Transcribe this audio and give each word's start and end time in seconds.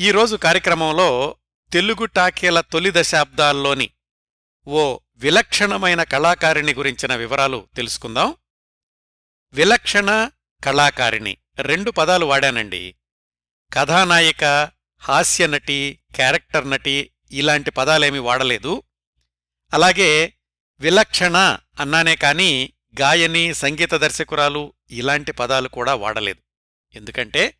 ఈరోజు 0.00 0.36
కార్యక్రమంలో 0.36 1.36
తెలుగు 1.72 2.04
టాకీల 2.04 2.60
తొలి 2.60 2.90
దశాబ్దాల్లోని 2.94 3.90
ఓ 4.66 4.98
విలక్షణమైన 5.16 6.02
కళాకారిణి 6.02 6.74
గురించిన 6.74 7.14
వివరాలు 7.14 7.68
తెలుసుకుందాం. 7.76 8.34
విలక్షణ 9.52 10.30
కళాకారిణి. 10.64 11.38
రెండు 11.58 11.90
పదాలు 11.90 12.26
వాడానండి. 12.26 12.94
కథానాయిక 13.72 14.70
హాస్యనటి 14.98 16.00
క్యారెక్టర్ 16.14 16.70
నటి 16.70 17.10
ఇలాంటి 17.30 17.70
పదాలేమీ 17.70 18.18
వాడలేదు. 18.18 18.82
అలాగే 19.72 20.34
విలక్షణ 20.80 21.58
అన్నానే 21.80 22.16
కాని 22.16 22.72
గాయని 23.00 23.54
సంగీత 23.54 23.94
దర్శకురాలు 23.94 24.72
ఇలాంటి 24.90 25.32
పదాలు 25.32 25.68
కూడా 25.68 25.94
వాడలేదు. 25.94 26.40
ఎందుకంటే 26.96 27.54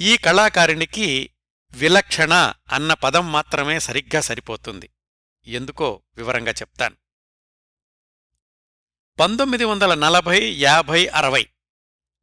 ఈ 0.00 0.16
కళాకారిణికి 0.16 1.30
విలక్షణ 1.70 2.52
అన్న 2.72 2.94
పదం 2.94 3.32
మాత్రమే 3.32 3.80
సరిగ్గా 3.80 4.20
సరిపోతుంది. 4.20 4.90
ఎందుకో 5.46 6.02
వివరంగా 6.16 6.50
చెప్తాను. 6.50 6.96
పంతొమ్మిది 9.20 9.64
వందల 9.64 9.94
నలభై 9.94 10.54
యాభై 10.58 11.06
అరవై 11.06 11.48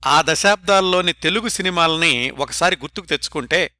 ఆ 0.05 0.23
దశాబ్దాల్లోని 0.25 1.13
తెలుగు 1.13 1.47
సినిమాల్ని 1.47 2.29
ఒకసారి 2.29 2.75
గుర్తుకు 2.75 3.05
తెచ్చుకుంటే 3.05 3.75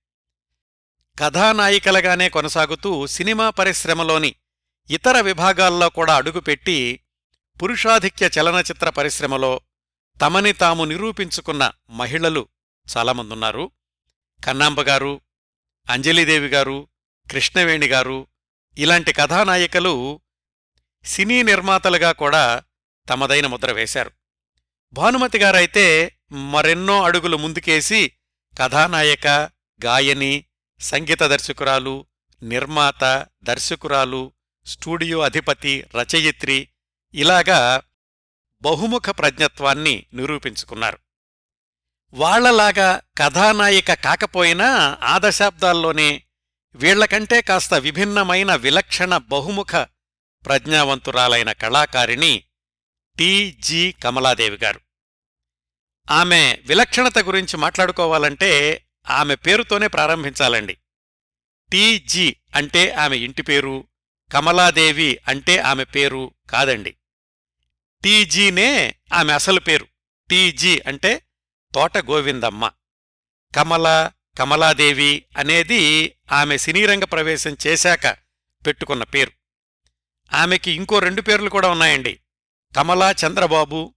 కథానాయికలుగానే 1.19 2.29
కొనసాగుతూ 2.29 3.07
సినిమా 3.07 3.49
పరిశ్రమలోని 3.49 4.35
ఇతర 4.89 5.21
విభాగాల్లో 5.21 5.89
కూడా 5.89 6.15
అడుగుపెట్టి 6.15 6.99
పురుషాధిక్య 7.61 8.29
చలనచిత్ర 8.39 8.89
పరిశ్రమలో 8.89 9.61
తమని 10.21 10.53
తాము 10.53 10.85
నిరూపించుకున్న 10.85 11.71
మహిళలు 11.89 12.47
చాలామందున్నారు. 12.97 13.71
కన్నాంబగారు 14.45 15.21
అంజలిదేవి 15.89 16.47
గారు 16.47 16.87
కృష్ణవేణి 17.31 17.87
గారు 17.87 18.27
ఇలాంటి 18.77 19.13
కథానాయికలు 19.13 20.21
సినీ 21.05 21.43
నిర్మాతలుగా 21.43 22.11
కూడా 22.11 22.63
తమదైన 23.09 23.47
ముద్ర 23.47 23.71
వేశారు. 23.71 24.11
భానుమతి 24.93 25.37
గారైతే 25.37 26.17
మరెన్నో 26.31 27.03
అడుగులు 27.03 27.37
ముందుకేసి 27.37 28.11
కథానాయక 28.59 29.27
గాయని 29.85 30.45
సంగీత 30.79 31.23
దర్శకురాలు 31.23 32.05
నిర్మాత 32.43 33.25
దర్శకురాలు 33.43 34.31
స్టూడియో 34.65 35.19
అధిపతి 35.19 35.85
రచయిత్రి 35.97 36.69
ఇలాగా 37.13 37.81
బహుముఖ 38.61 39.09
ప్రజ్ఞత్వాన్ని 39.09 40.05
నిరూపించుకున్నారు. 40.13 41.04
వాళ్ళలాగా 42.13 43.01
కథానాయిక 43.17 43.93
కాకపోయినా 43.93 44.97
ఆ 45.03 45.19
దశాబ్దాల్లోనే 45.23 46.23
వీళ్ళకంటే 46.75 47.41
కాస్త 47.41 47.73
విభిన్నమైన 47.73 48.55
విలక్షణ 48.55 49.17
బహుముఖ 49.17 49.75
ప్రజ్ఞావంతురాలైన 50.45 51.51
కళాకారిణి 51.51 52.43
టి.జి. 53.17 53.95
కమలాదేవి 54.03 54.57
గారు. 54.57 54.81
ఆమె 56.11 56.57
విలక్షణత 56.65 57.19
గురించి 57.19 57.57
మాట్లాడుకోవాలంటే 57.57 58.81
ఆమె 59.09 59.35
పేరుతోనే 59.35 59.87
ప్రారంభించాలండి. 59.87 60.77
టి.జి. 61.71 62.35
అంటే 62.55 62.91
ఆమె 62.91 63.17
ఇంటి 63.17 63.41
పేరు 63.41 63.87
కమలాదేవి 64.33 65.19
అంటే 65.27 65.57
ఆమె 65.57 65.83
పేరు 65.83 66.33
కాదండి. 66.49 66.95
టీజీనే 68.03 68.95
ఆమె 69.13 69.33
అసలు 69.33 69.59
పేరు. 69.59 69.87
టీజీ 70.29 70.81
అంటే 70.87 71.24
తోట 71.75 71.97
గోవిందమ్మ. 71.97 72.71
కమల 73.55 74.11
కమలాదేవి 74.39 75.25
అనేది 75.37 76.15
ఆమె 76.31 76.57
సినీరంగ 76.57 77.03
ప్రవేశం 77.03 77.57
చేశాక 77.67 78.17
పెట్టుకున్న 78.65 79.03
పేరు. 79.03 79.31
ఆమెకి 80.33 80.71
ఇంకో 80.71 80.99
రెండు 80.99 81.21
పేర్లు 81.21 81.49
కూడా 81.49 81.69
ఉన్నాయండి. 81.69 82.19
కమలా 82.75 83.11
చంద్రబాబు 83.11 83.93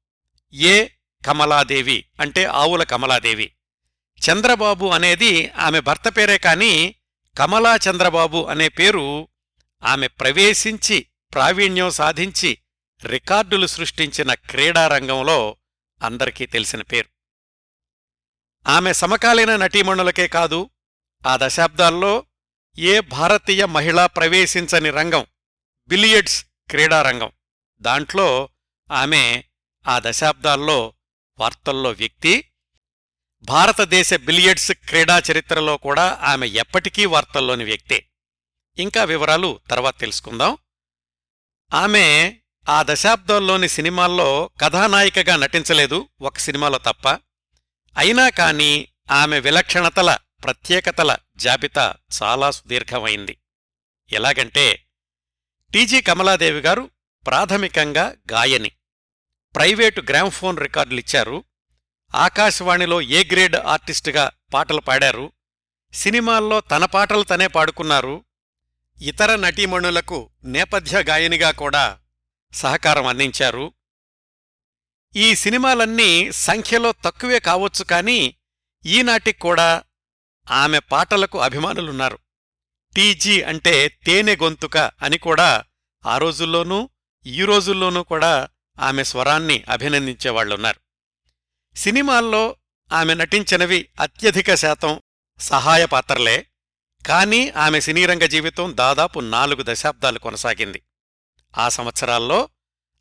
ఏ 0.52 0.88
కమలాదేవి 1.26 2.04
అంటే 2.20 2.44
ఆవుల 2.44 2.82
కమలాదేవి. 2.82 3.52
చంద్రబాబు 4.30 4.86
అనేది 4.86 5.48
ఆమె 5.48 5.80
భర్త 5.80 6.16
పేరే 6.16 6.38
కాని 6.38 6.94
కమలా 7.38 7.76
చంద్రబాబు 7.76 8.44
అనే 8.44 8.68
పేరు 8.68 9.28
ఆమె 9.84 10.06
ప్రవేశించి 10.06 11.06
ప్రావీణ్యం 11.34 11.90
సాధించి 11.90 12.58
రికార్డులు 13.04 13.66
సృష్టించిన 13.66 14.34
క్రీడారంగంలో 14.34 15.56
అందరికీ 16.02 16.46
తెలిసిన 16.46 16.82
పేరు. 16.82 17.17
ఆమె 18.68 18.92
సమకాలీన 18.92 19.56
నటీమణులకే 19.56 20.28
కాదు 20.28 20.70
ఆ 21.26 21.38
దశాబ్దాల్లో 21.42 22.26
ఏ 22.78 23.00
భారతీయ 23.00 23.64
మహిళ 23.64 24.06
ప్రవేశించని 24.06 24.90
రంగం 24.90 25.26
బిలియడ్స్ 25.88 26.44
క్రీడారంగం. 26.70 27.30
దాంట్లో 27.80 28.48
ఆమె 28.92 29.44
ఆ 29.88 30.00
దశాబ్దాల్లో 30.04 30.92
వార్తల్లో 31.38 31.90
వ్యక్తి 31.90 32.50
భారతదేశ 33.42 34.14
బిలియడ్స్ 34.14 34.72
క్రీడా 34.72 35.22
చరిత్రలో 35.32 35.76
కూడా 35.76 36.18
ఆమె 36.22 36.46
ఎప్పటికీ 36.48 37.06
వార్తల్లోని 37.06 37.64
వ్యక్తే. 37.64 38.08
ఇంకా 38.78 39.04
వివరాలు 39.04 39.60
తర్వాత 39.70 39.98
తెలుసుకుందాం. 39.98 40.56
ఆమె 41.74 42.36
ఆ 42.68 42.84
దశాబ్దంలోని 42.86 43.68
సినిమాల్లో 43.68 44.50
కథానాయికగా 44.60 45.36
నటించలేదు 45.36 46.08
ఒక 46.20 46.38
సినిమాలో 46.38 46.78
తప్ప. 46.78 47.27
అయినా 47.96 48.28
కాని 48.28 48.88
ఆమె 49.10 49.40
విలక్షణతల 49.40 50.18
ప్రత్యేకతల 50.44 51.16
జాబితా 51.36 51.94
చాలా 52.22 52.50
సుదీర్ఘమైంది. 52.50 53.38
ఎలాగంటే 54.12 54.84
టీజీ 55.72 56.00
కమలాదేవి 56.00 56.60
గారు 56.60 56.90
ప్రాథమికంగా 57.26 58.14
గాయని. 58.32 58.68
ప్రైవేటు 59.54 60.00
గ్రామ్ఫోన్ 60.00 60.58
రికార్డులిచ్చారు. 60.58 61.44
ఆకాశవాణిలో 62.14 63.00
ఏ 63.02 63.24
గ్రేడ్ 63.24 63.56
ఆర్టిస్టుగా 63.56 64.30
పాటలు 64.54 64.80
పాడారు. 64.80 65.32
సినిమాల్లో 65.94 66.60
తన 66.60 66.84
పాటలు 66.84 67.22
తనే 67.22 67.46
పాడుకున్నారు. 67.46 68.24
ఇతర 69.02 69.36
నటీమణులకు 69.36 70.30
నేపథ్య 70.44 71.02
గాయనిగా 71.02 71.50
కూడా 71.50 71.98
సహకారం 72.52 73.06
అందించారు. 73.06 73.72
ఈ 75.16 75.34
సినిమాలన్నీ 75.34 76.32
సంఖ్యలో 76.32 76.92
తక్కువే 76.92 77.38
కావచ్చు 77.40 77.84
కాని 77.84 78.34
ఈనాటికి 78.86 79.38
కూడా 79.38 79.84
ఆమె 80.50 80.78
పాటలకు 80.78 81.38
అభిమానులున్నారు. 81.38 82.18
టీజీ 82.96 83.42
అంటే 83.42 83.88
తేనె 83.88 84.36
గొంతుక 84.36 84.76
అని 84.76 85.18
కూడా 85.18 85.64
ఆ 86.06 86.18
రోజుల్లోనూ 86.18 86.90
ఈ 87.26 87.44
రోజుల్లోనూ 87.44 88.02
కూడా 88.02 88.48
ఆమె 88.78 89.04
స్వరాన్ని 89.04 89.64
అభినందించేవాళ్ళున్నారు 89.68 90.80
సినిమాల్లో 91.76 92.56
ఆమె 92.92 93.14
నటించినవి 93.14 93.88
అత్యధిక 94.00 94.54
శాతం 94.54 95.00
సహాయ 95.40 95.86
పాత్రలే 95.86 96.46
కానీ 97.06 97.50
ఆమె 97.50 97.80
సినీరంగ 97.80 98.24
జీవితం 98.24 98.76
దాదాపు 98.76 99.20
నాలుగు 99.20 99.64
దశాబ్దాలు 99.66 100.18
కొనసాగింది. 100.18 100.82
ఆ 101.58 101.68
సంవత్సరాల్లో 101.68 102.48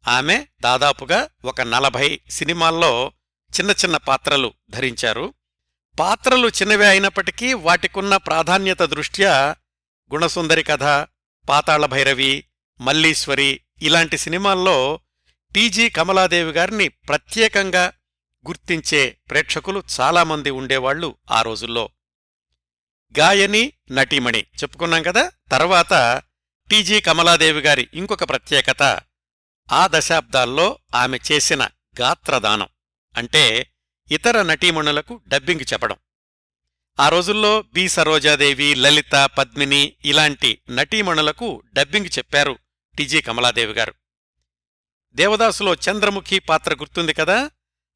ఆమె 0.07 0.45
దాదాపుగా 0.61 1.29
ఒక 1.45 1.61
నలభై 1.61 2.19
సినిమాల్లో 2.29 3.11
చిన్న 3.59 3.71
చిన్న 3.71 3.97
పాత్రలు 3.97 4.53
ధరించారు. 4.69 5.33
పాత్రలు 5.99 6.47
చిన్నవే 6.47 6.87
అయినప్పటికీ 6.87 7.53
వాటికున్న 7.53 8.17
ప్రాధాన్యత 8.17 8.81
దృష్ట్యా 8.81 9.55
గుణసుందరి 10.13 10.63
కథ 10.63 10.83
పాతాళ 11.49 11.85
భైరవి 11.85 12.43
మల్లీశ్వరి 12.81 13.61
ఇలాంటి 13.81 14.17
సినిమాల్లో 14.17 14.99
టీజీ 15.55 15.89
కమలాదేవి 15.89 16.51
గారిని 16.51 16.87
ప్రత్యేకంగా 16.87 17.93
గుర్తించే 18.47 19.17
ప్రేక్షకులు 19.29 19.83
చాలామంది 19.99 20.49
ఉండేవాళ్ళు 20.49 21.15
ఆ 21.31 21.41
రోజుల్లో. 21.41 21.89
గాయని 23.19 23.73
నటీమణి 23.91 24.39
చెప్పుకున్నాం 24.39 25.03
కదా? 25.03 25.31
తర్వాత 25.51 26.23
టీజీ 26.71 27.01
కమలాదేవి 27.01 27.61
గారి 27.61 27.87
ఇంకొక 27.93 28.29
ప్రత్యేకత 28.29 28.99
ఆ 29.71 29.87
దశాబ్దాల్లో 29.91 30.79
ఆమె 30.95 31.19
చేసిన 31.31 31.67
గాత్రదానం 32.01 32.67
అంటే 33.17 33.71
ఇతర 34.11 34.41
నటీమణులకు 34.41 35.21
డబ్బింగ్ 35.27 35.73
చెప్పడం. 35.73 35.95
ఆ 36.99 37.09
రోజుల్లో 37.09 37.61
బి. 37.61 37.89
సరోజాదేవి 37.89 38.75
లలిత 38.75 39.29
పద్మిని 39.37 39.93
ఇలాంటి 40.05 40.61
నటీమణులకు 40.69 41.63
డబ్బింగ్ 41.73 42.05
చెప్పారు 42.05 42.59
టిజి 42.97 43.21
కమలాదేవి 43.21 43.73
గారు. 43.73 43.93
దేవదాసులో 45.15 45.73
చంద్రముఖి 45.73 46.39
పాత్ర 46.39 46.73
గుర్తుంది 46.73 47.13
కదా? 47.13 47.51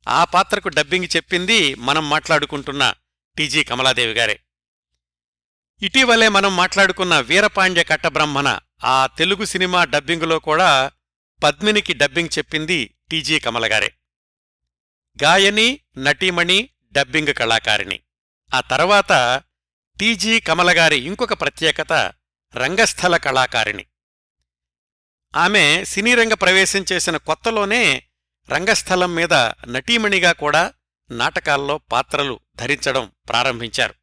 ఆ 0.08 0.24
పాత్రకు 0.24 0.70
డబ్బింగ్ 0.70 1.16
చెప్పింది 1.16 1.76
మనం 1.76 2.10
మాట్లాడుకుంటున్న 2.10 2.94
టీజీ 3.38 3.64
కమలాదేవి 3.64 4.14
గారే. 4.14 4.40
ఇటీవలే 5.82 6.30
మనం 6.30 6.56
మాట్లాడుకున్న 6.56 7.20
వీరపాండ్య 7.20 7.84
కట్టబ్రహ్మణ 7.84 8.60
ఆ 8.84 9.08
తెలుగు 9.08 9.46
సినిమా 9.46 9.84
డబ్బింగులో 9.84 10.40
కూడా 10.40 10.92
పద్మినికి 11.44 11.94
డబ్బింగ్ 11.94 12.38
చెప్పింది 12.38 12.96
టీజీ 13.12 13.40
కమలగారే 13.40 13.94
గాయని 15.24 15.80
నటీమణి 15.98 16.70
డబ్బింగ్ 16.92 17.34
కళాకారిణి. 17.34 18.00
ఆ 18.54 18.62
తర్వాత 18.62 19.44
టీజీ 20.00 20.40
కమలగారి 20.40 20.98
ఇంకొక 20.98 21.34
ప్రత్యేకత 21.34 21.94
రంగస్థల 22.56 23.18
కళాకారిణి. 23.18 23.86
ఆమె 25.36 25.84
సినీరంగ 25.86 26.34
ప్రవేశం 26.34 26.86
చేసిన 26.92 27.18
కొత్తలోనే 27.18 28.04
రంగస్థలం 28.50 29.16
మీద 29.16 29.34
నటీమణిగా 29.68 30.32
కూడా 30.32 30.74
నాటకాల్లో 31.12 31.78
పాత్రలు 31.78 32.40
ధరించడం 32.56 33.12
ప్రారంభించారు. 33.30 33.94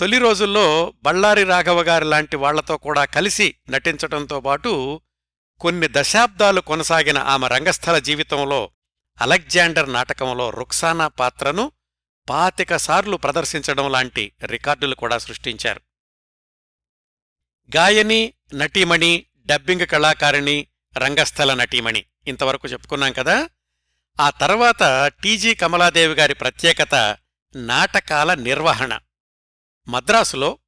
తొలి 0.00 0.18
రోజుల్లో 0.18 0.94
బళ్ళారి 1.02 1.44
రాఘవ 1.44 1.82
గారి 1.82 2.04
లాంటి 2.04 2.36
వాళ్ళతో 2.36 2.76
కూడా 2.76 3.04
కలిసి 3.04 3.54
నటించటంతో 3.70 4.40
పాటు 4.40 5.00
కొన్ని 5.62 5.88
దశాబ్దాలు 5.90 6.60
కొనసాగిన 6.60 7.18
ఆమె 7.18 7.48
రంగస్థల 7.48 7.98
జీవితంలో 7.98 8.70
అలెగ్జాండర్ 9.20 9.92
నాటకంలో 9.92 10.50
రుక్సానా 10.50 11.08
పాత్రను 11.08 11.72
పాతిక 12.30 12.76
సార్లు 12.76 13.16
ప్రదర్శించడం 13.16 13.92
లాంటి 13.92 14.32
రికార్డులు 14.44 14.94
కూడా 14.94 15.18
సృష్టించారు. 15.18 15.80
గాయని 17.76 18.34
నటీమణి 18.54 19.26
డబ్బింగ్ 19.46 19.86
కళాకారిణి 19.86 20.66
రంగస్థల 20.96 21.54
నటీమణి 21.54 22.04
ఇంతవరకు 22.26 22.68
చెప్పుకున్నాం 22.68 23.12
కదా. 23.12 23.48
ఆ 24.20 24.30
తర్వాత 24.30 25.06
టీజీ 25.06 25.54
కమలాదేవి 25.54 26.14
గారి 26.14 26.34
ప్రత్యేకత 26.34 27.18
నాటకాల 27.56 28.34
నిర్వహణ. 28.34 28.98
మద్రాసులో 29.88 30.58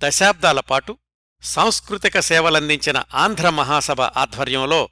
దశాబ్దాల 0.00 0.60
పాటు 0.60 0.98
సాంస్కృతిక 1.42 2.20
సేవలందించిన 2.20 3.04
ఆంధ్ర 3.14 3.50
మహాసభ 3.50 4.00
ఆధ్వర్యంలో 4.00 4.88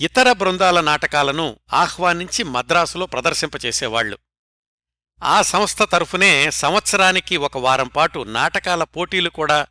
ఇతర 0.00 0.32
బృందాల 0.32 0.80
నాటకాలను 0.80 1.58
ఆహ్వానించి 1.72 2.44
మద్రాసులో 2.44 3.06
ప్రదర్శింపచేసేవాళ్ళు 3.06 4.18
ఆ 5.22 5.42
సంస్థ 5.42 5.82
తరఫునే 5.82 6.50
సంవత్సరానికి 6.50 7.36
ఒక 7.36 7.58
వారం 7.58 7.88
పాటు 7.88 8.18
నాటకాల 8.18 8.84
పోటీలు 8.84 9.30
కూడా 9.30 9.66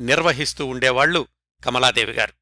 నిర్వహిస్తూ 0.00 0.66
ఉండేవాళ్ళు 0.66 1.28
కమలాదేవి 1.64 2.12
గారు. 2.12 2.32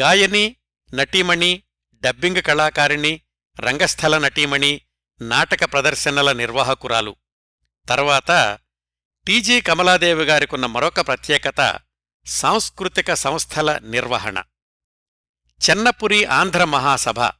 గాయని 0.00 0.56
నటీమణి 0.94 1.62
డబ్బింగ్ 2.00 2.42
కళాకారిణి 2.42 3.20
రంగస్థల 3.60 4.18
నటీమణి 4.18 4.80
నాటక 5.20 5.72
ప్రదర్శనల 5.72 6.32
నిర్వాహకురాలు. 6.32 7.16
తర్వాత 7.88 8.58
టీజీ 9.26 9.60
కమలాదేవి 9.60 10.24
గారికున్న 10.24 10.66
మరొక 10.66 11.06
ప్రత్యేకత 11.06 11.60
సాంస్కృతిక 12.28 13.14
సంస్థల 13.14 13.78
నిర్వహణ. 13.78 14.42
చెన్నపురి 15.70 16.24
ఆంధ్ర 16.24 16.64
మహాసభ. 16.64 17.30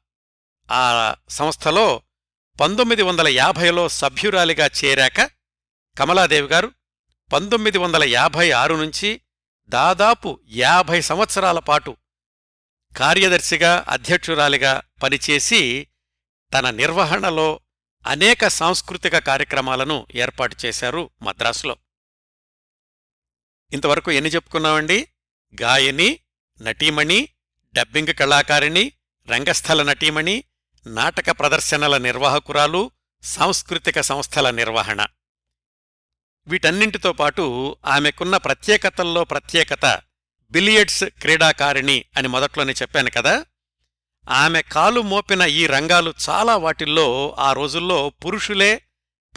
ఆ 0.70 1.14
సంస్థలో 1.28 2.02
పంతొమ్మిది 2.60 3.02
వందల 3.02 3.28
యాభైలో 3.28 3.88
సభ్యురాలిగా 3.88 4.70
చేరాక 4.84 5.30
కమలాదేవి 5.98 6.48
గారు 6.48 6.72
పంతొమ్మిది 7.32 7.78
వందల 7.78 8.04
యాభై 8.04 8.50
ఆరు 8.50 8.74
నుంచి 8.74 9.20
దాదాపు 9.68 10.40
యాభై 10.50 11.00
సంవత్సరాల 11.00 11.58
పాటు 11.58 11.96
కార్యదర్శిగా 12.96 13.84
అధ్యక్షురాలిగా 13.88 14.82
పనిచేసి 15.02 15.88
తన 16.58 16.70
నిర్వహణలో 16.70 17.60
అనేక 18.06 18.48
సాంస్కృతిక 18.48 19.18
కార్యక్రమాలను 19.18 20.06
ఏర్పాటు 20.14 20.56
చేశారు 20.64 21.10
మద్రాసులో. 21.22 21.76
ఇంతవరకు 23.72 24.10
ఎన్ని 24.10 24.30
చెప్పుకున్నామండి? 24.30 25.08
గాయని 25.62 26.20
నటీమణి 26.60 27.28
డబ్బింగ్ 27.72 28.14
కళాకారిణి 28.14 28.92
రంగస్థల 29.28 29.82
నటీమణి 29.82 30.44
నాటక 30.86 31.30
ప్రదర్శనల 31.30 31.96
నిర్వాహకురాలు 31.96 32.90
సాంస్కృతిక 33.22 34.00
సంస్థల 34.00 34.50
నిర్వహణ. 34.50 35.06
వీటన్నింటితో 36.46 37.12
పాటు 37.12 37.76
ఆమెకున్న 37.86 38.36
ప్రత్యేకతల్లో 38.36 39.24
ప్రత్యేకత 39.24 40.00
బిలియడ్స్ 40.50 41.04
క్రీడాకారిణి 41.04 42.04
అని 42.16 42.28
మొదట్లోనే 42.28 42.72
చెప్పాను 42.72 43.10
కదా. 43.10 43.46
ఆమె 44.28 44.62
కాలు 44.62 45.00
మోపిన 45.00 45.42
ఈ 45.42 45.66
రంగాలు 45.66 46.14
చాలా 46.28 46.56
వాటిల్లో 46.56 47.36
ఆ 47.38 47.52
రోజుల్లో 47.52 48.10
పురుషులే 48.10 48.82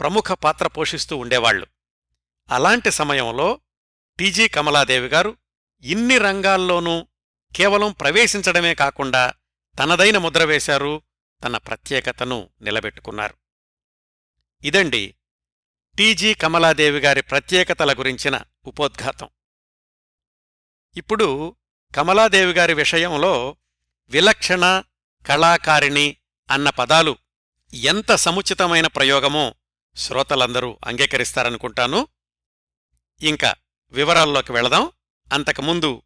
ప్రముఖ 0.00 0.32
పాత్ర 0.32 0.66
పోషిస్తూ 0.66 1.16
ఉండేవాళ్ళు 1.16 1.66
అలాంటి 2.50 2.90
సమయంలో 2.90 3.60
టీజీ 4.18 4.48
కమలాదేవి 4.48 5.08
గారు 5.08 5.36
ఇన్ని 5.82 6.18
రంగాల్లోనూ 6.18 7.06
కేవలం 7.56 7.92
ప్రవేశించడమే 7.92 8.74
కాకుండా 8.74 9.34
తనదైన 9.78 10.18
ముద్ర 10.18 10.44
వేశారు 10.44 11.02
తన 11.44 11.56
ప్రత్యేకతను 11.56 12.50
నిలబెట్టుకున్నారు. 12.62 13.34
ఇదండి 14.64 15.14
టీజీ 15.98 16.34
కమలాదేవి 16.34 16.98
గారి 16.98 17.22
ప్రత్యేకతల 17.22 17.92
గురించిన 17.92 18.40
ఉపోద్ఘాతం. 18.66 19.28
ఇప్పుడు 20.96 21.56
కమలాదేవి 21.94 22.52
గారి 22.52 22.74
విషయంలో 22.74 23.56
విలక్షణ 24.06 24.82
కళాకారిణి 25.26 26.16
అన్న 26.50 26.70
పదాలు 26.70 27.18
ఎంత 27.74 28.14
సముచితమైన 28.14 28.86
ప్రయోగమో 28.86 29.54
శ్రోతలందరూ 29.96 30.78
అంగీకరిస్తారనుకుంటాను. 30.84 32.08
ఇంకా 33.20 33.54
వివరాల్లోకి 33.92 34.52
వెళదాం. 34.52 34.90
అంతకుముందు 35.32 36.02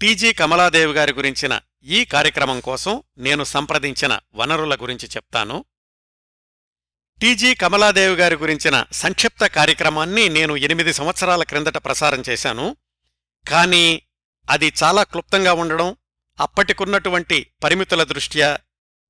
టీజీ 0.00 0.32
కమలాదేవి 0.32 0.92
గారి 0.92 1.12
గురించిన 1.12 1.60
ఈ 1.84 2.04
కార్యక్రమం 2.04 2.60
కోసం 2.60 3.02
నేను 3.18 3.44
సంప్రదించిన 3.44 4.20
వనరుల 4.34 4.74
గురించి 4.74 5.08
చెప్తాను. 5.08 5.64
టీజీ 7.20 7.54
కమలాదేవి 7.54 8.14
గారి 8.14 8.34
గురించిన 8.34 8.84
సంక్షిప్త 8.92 9.46
కార్యక్రమాన్ని 9.46 10.28
నేను 10.28 10.56
ఎనిమిది 10.56 10.92
సంవత్సరాల 10.92 11.42
క్రిందట 11.42 11.76
ప్రసారం 11.76 12.22
చేశాను. 12.28 12.76
కానీ 13.48 14.02
అది 14.50 14.72
చాలా 14.82 15.02
క్లుప్తంగా 15.02 15.52
ఉండడం 15.52 15.96
అప్పటికున్నటువంటి 16.40 17.46
పరిమితుల 17.64 18.02
దృష్ట్యా 18.02 18.58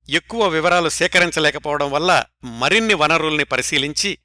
ఎక్కువ 0.09 0.47
వివరాలు 0.47 0.89
సేకరించలేకపోవడం 0.89 1.91
వల్ల 1.91 2.25
మరిన్ని 2.43 2.93
వనరుల్ని 2.93 3.43
పరిశీలించి 3.43 4.17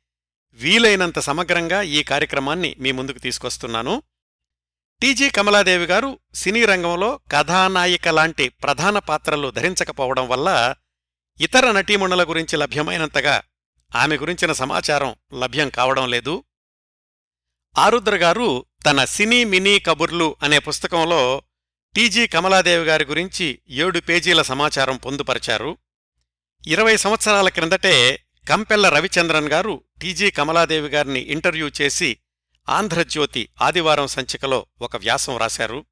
వీలైనంత 0.52 1.18
సమగ్రంగా 1.18 1.82
ఈ 1.82 2.02
కార్యక్రమాన్ని 2.02 2.76
మీ 2.78 2.92
ముందుకు 2.92 3.18
తీసుకొస్తున్నాను. 3.18 4.02
టీజీ 5.02 5.30
కమలాదేవి 5.30 5.84
గారు 5.84 6.18
సినీ 6.34 6.64
రంగంలో 6.64 7.20
కథానాయిక 7.32 8.08
లాంటి 8.08 8.48
ప్రధాన 8.48 8.98
పాత్రలు 8.98 9.50
ధరించకపోవడం 9.50 10.28
వల్ల 10.28 10.74
ఇతర 11.40 11.72
నటీమణుల 11.72 12.24
గురించి 12.24 12.56
లభ్యమైనంతగా 12.56 13.42
ఆమె 13.96 14.16
గురించిన 14.16 14.52
సమాచారం 14.52 15.14
లభ్యం 15.40 15.68
కావడం 15.68 16.10
లేదు. 16.10 16.44
ఆరుద్ర 17.78 18.16
గారు 18.16 18.66
తన 18.86 19.04
సినీ 19.04 19.44
మినీ 19.44 19.78
కబుర్లు 19.78 20.36
అనే 20.42 20.58
పుస్తకంలో 20.58 21.42
టీజీ 21.96 22.26
కమలాదేవి 22.26 22.84
గారి 22.84 23.04
గురించి 23.04 23.58
ఏడు 23.68 24.00
పేజీల 24.00 24.42
సమాచారం 24.42 24.96
పొందుపరిచారు. 24.96 25.76
ఇరవై 26.66 26.96
సంవత్సరాల 26.96 27.48
క్రిందటే 27.48 28.24
కంపెల్ల 28.50 28.88
రవిచంద్రన్ 28.88 29.48
గారు 29.48 29.84
టీజీ 30.02 30.30
కమలాదేవి 30.30 30.88
గారిని 30.88 31.20
ఇంటర్వ్యూ 31.20 31.70
చేసి 31.80 32.16
ఆంధ్రజ్యోతి 32.68 33.48
ఆదివారం 33.62 34.06
సంచికలో 34.06 34.66
ఒక 34.80 34.96
వ్యాసం 34.96 35.36
రాశారు 35.36 35.86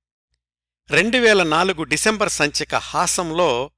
రెండు 0.90 1.18
వేల 1.18 1.42
నాలుగు 1.42 1.82
డిసెంబర్ 1.82 2.28
సంచిక 2.28 2.74
హాసంలో 2.74 3.70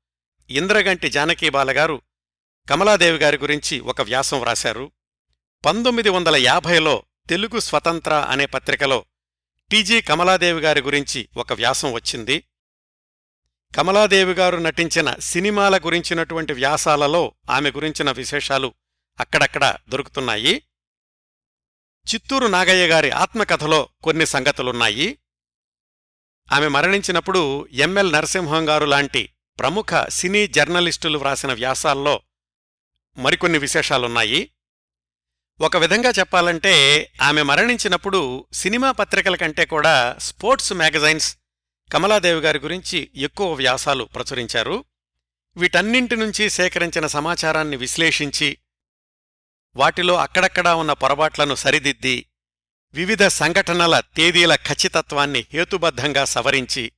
ఇంద్రగంటి 0.51 1.11
జానకీబాలగారు 1.11 2.03
కమలాదేవి 2.71 3.19
గారి 3.19 3.39
గురించి 3.39 3.81
ఒక 3.81 4.01
వ్యాసం 4.01 4.41
వ్రాశారు. 4.41 4.93
పంతొమ్మిది 5.67 6.09
వందల 6.09 6.37
యాభైలో 6.37 7.03
తెలుగు 7.29 7.61
స్వతంత్ర 7.61 8.15
అనే 8.15 8.47
పత్రికలో 8.47 9.05
టీజీ 9.71 10.01
కమలాదేవి 10.01 10.61
గారి 10.61 10.81
గురించి 10.81 11.29
ఒక 11.37 11.53
వ్యాసం 11.53 11.93
వచ్చింది. 11.93 12.45
కమలాదేవి 13.77 14.33
గారు 14.33 14.57
నటించిన 14.57 15.15
సినిమాల 15.15 15.77
గురించినటువంటి 15.77 16.53
వ్యాసాలలో 16.53 17.35
ఆమె 17.51 17.71
గురించిన 17.71 18.11
విశేషాలు 18.11 18.75
అక్కడక్కడ 19.21 19.77
దొరుకుతున్నాయి. 19.89 20.63
చిత్తూరు 22.15 22.47
నాగయ్య 22.47 22.87
గారి 22.87 23.11
ఆత్మకథలో 23.11 23.89
కొన్ని 24.03 24.27
సంగతులున్నాయి. 24.27 25.19
ఆమె 26.53 26.69
మరణించినప్పుడు 26.69 27.69
ఎంఎల్ 27.73 28.13
నరసింహం 28.13 28.69
గారు 28.69 28.85
లాంటి 28.85 29.33
ప్రముఖ 29.59 30.09
సినీ 30.09 30.47
జర్నలిస్టులు 30.47 31.19
వ్రాసిన 31.19 31.53
వ్యాసాల్లో 31.53 32.23
మరికొన్ని 33.17 33.59
విశేషాలున్నాయి. 33.59 34.51
ఒక 35.61 35.77
విధంగా 35.77 36.11
చెప్పాలంటే 36.11 36.75
ఆమె 37.23 37.43
మరణించినప్పుడు 37.43 38.47
సినిమా 38.53 38.93
పత్రికల 38.93 39.37
కంటే 39.37 39.65
కూడా 39.65 40.17
స్పోర్ట్స్ 40.19 40.73
మ్యాగజైన్స్ 40.73 41.37
కమలాదేవి 41.93 42.41
గారి 42.41 42.59
గురించి 42.59 43.11
ఎక్కువ 43.15 43.53
వ్యాసాలు 43.53 44.05
ప్రచురించారు. 44.05 44.85
వీటన్నింటి 45.57 46.17
నుంచి 46.17 46.51
సేకరించిన 46.51 47.07
సమాచారాన్ని 47.07 47.77
విశ్లేషించి 47.77 48.59
వాటిలో 49.77 50.15
అక్కడక్కడా 50.17 50.75
ఉన్న 50.75 50.93
పొరపాట్లను 50.93 51.55
సరిదిద్ది 51.55 52.27
వివిధ 52.93 53.27
సంఘటనల 53.27 54.01
తేదీల 54.01 54.55
ఖచ్చితత్వాన్ని 54.55 55.47
హేతుబద్ధంగా 55.53 56.25
సవరించి 56.25 56.93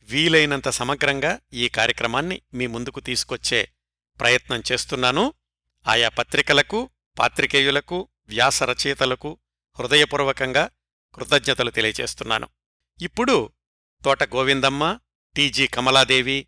వీలైనంత 0.00 0.68
సమగ్రంగా 0.68 1.40
ఈ 1.52 1.68
కార్యక్రమాన్ని 1.68 2.42
మీ 2.54 2.66
ముందుకు 2.66 3.00
తీసుకొచ్చే 3.00 3.68
ప్రయత్నం 4.20 4.62
చేస్తున్నాను. 4.72 5.32
ఆయా 5.88 6.08
పత్రికలకు 6.08 6.90
పాత్రికేయులకు 7.18 8.08
వ్యాసరచయితలకు 8.28 9.38
హృదయపూర్వకంగా 9.78 10.70
కృతజ్ఞతలు 11.14 11.70
తెలియచేస్తున్నాను 11.70 12.48
ఇప్పుడు 13.00 13.52
తోట 14.04 14.22
గోవిందమ్మ 14.22 14.98
టీజీ 15.36 15.66
కమలాదేవి 15.66 16.46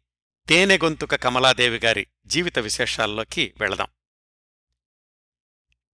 తేనెగొంతుక 0.48 1.14
కమలాదేవి 1.14 1.78
గారి 1.78 2.06
జీవిత 2.26 2.58
విశేషాల్లోకి 2.58 3.54
వెళదాం. 3.60 3.86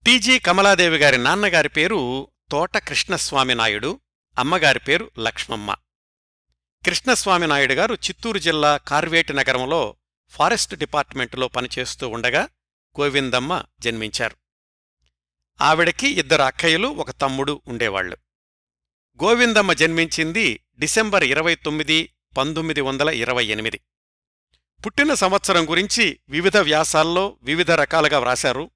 టీజీ 0.07 0.39
కమలాదేవి 0.39 0.97
గారి 0.97 1.19
నాన్నగారి 1.19 1.69
పేరు 1.69 2.29
తోట 2.51 2.77
కృష్ణస్వామి 2.77 3.55
నాయుడు 3.55 4.01
అమ్మగారి 4.39 4.79
పేరు 4.79 5.11
లక్ష్మమ్మ. 5.19 5.75
కృష్ణస్వామి 6.85 7.47
నాయుడు 7.47 7.73
గారు 7.73 7.95
చిత్తూరు 7.95 8.39
జిల్లా 8.39 8.77
కార్వేటి 8.77 9.33
నగరంలో 9.33 9.97
ఫారెస్ట్ 10.29 10.75
డిపార్ట్మెంటులో 10.75 11.49
పనిచేస్తూ 11.49 12.09
ఉండగా 12.09 12.49
గోవిందమ్మ 13.01 13.63
జన్మించారు. 13.81 14.37
ఆవిడకి 15.61 16.09
ఇద్దరు 16.09 16.43
అక్కయ్యలు 16.43 16.89
ఒక 16.89 17.11
తమ్ముడు 17.11 17.63
ఉండేవాళ్ళు 17.67 18.17
గోవిందమ్మ 19.25 19.73
జన్మించింది 19.73 20.61
డిసెంబర్ 20.79 21.25
ఇరవై 21.25 21.55
తొమ్మిది 21.55 22.13
పంతొమ్మిది 22.37 22.81
వందల 22.81 23.09
ఇరవై 23.09 23.45
ఎనిమిది. 23.47 23.81
పుట్టిన 24.87 25.15
సంవత్సరం 25.15 25.71
గురించి 25.71 26.21
వివిధ 26.29 26.57
వ్యాసాల్లో 26.57 27.37
వివిధ 27.43 27.71
రకాలుగా 27.71 28.19
వ్రాశారు. 28.19 28.71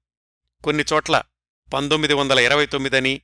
కొన్ని 0.63 0.83
చోట్ల 0.93 1.23
పంతొమ్మిది 1.73 2.13
వందల 2.13 2.39
ఇరవై 2.39 2.65
తొమ్మిదని 2.65 3.21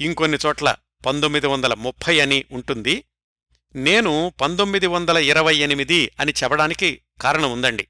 ఇంకొన్ని 0.00 0.38
చోట్ల 0.46 0.76
పంతొమ్మిది 1.06 1.46
వందల 1.46 1.74
ముప్పై 1.74 2.20
అని 2.20 2.44
ఉంటుంది. 2.50 3.04
నేను 3.74 4.32
పంతొమ్మిది 4.40 4.86
వందల 4.86 5.16
ఇరవై 5.16 5.56
ఎనిమిది 5.56 6.10
అని 6.20 6.34
చెప్పడానికి 6.42 7.02
కారణం 7.20 7.52
ఉందండి. 7.52 7.88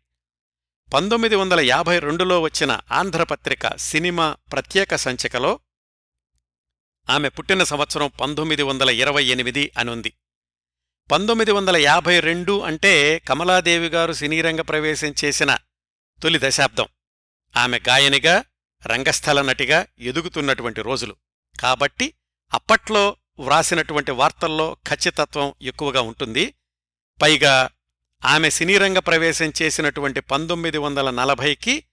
పంతొమ్మిది 0.94 1.36
వందల 1.36 1.60
యాభై 1.60 1.98
రెండులో 1.98 2.40
వచ్చిన 2.40 2.80
ఆంధ్రపత్రిక 2.92 3.76
సినిమా 3.76 4.36
ప్రత్యేక 4.52 4.94
సంచికలో 4.94 5.60
ఆమె 7.10 7.28
పుట్టిన 7.28 7.64
సంవత్సరం 7.64 8.10
పంతొమ్మిది 8.20 8.62
వందల 8.62 8.90
ఇరవై 8.90 9.24
ఎనిమిది 9.24 9.72
అనుంది. 9.78 10.12
పంతొమ్మిది 11.12 11.52
వందల 11.52 11.76
యాభై 11.76 12.20
రెండు 12.20 12.60
అంటే 12.60 13.18
కమలాదేవి 13.18 13.88
గారు 13.88 14.12
సినీరంగ 14.12 14.60
ప్రవేశం 14.60 15.14
చేసిన 15.24 15.58
తొలి 16.22 16.38
దశాబ్దం. 16.42 16.86
ఆమె 17.56 17.80
గాయనిగా 17.88 18.44
రంగస్థల 18.86 19.42
నటిగా 19.42 19.86
ఎదుగుతున్నటువంటి 19.98 20.82
రోజులు. 20.82 21.16
కాబట్టి 21.60 22.14
అప్పట్లో 22.54 23.16
వ్రాసినటువంటి 23.38 24.10
వార్తల్లో 24.10 24.76
ఖచ్చితత్వం 24.88 25.54
ఎక్కువగా 25.62 26.00
ఉంటుంది. 26.00 26.54
పైగా 27.22 27.70
ఆమె 28.24 28.50
సినీరంగ 28.50 28.98
ప్రవేశం 28.98 29.52
చేసినటువంటి 29.62 30.20
పంతొమ్మిది 30.20 30.78
వందల 30.78 31.10
నలభైకి 31.10 31.84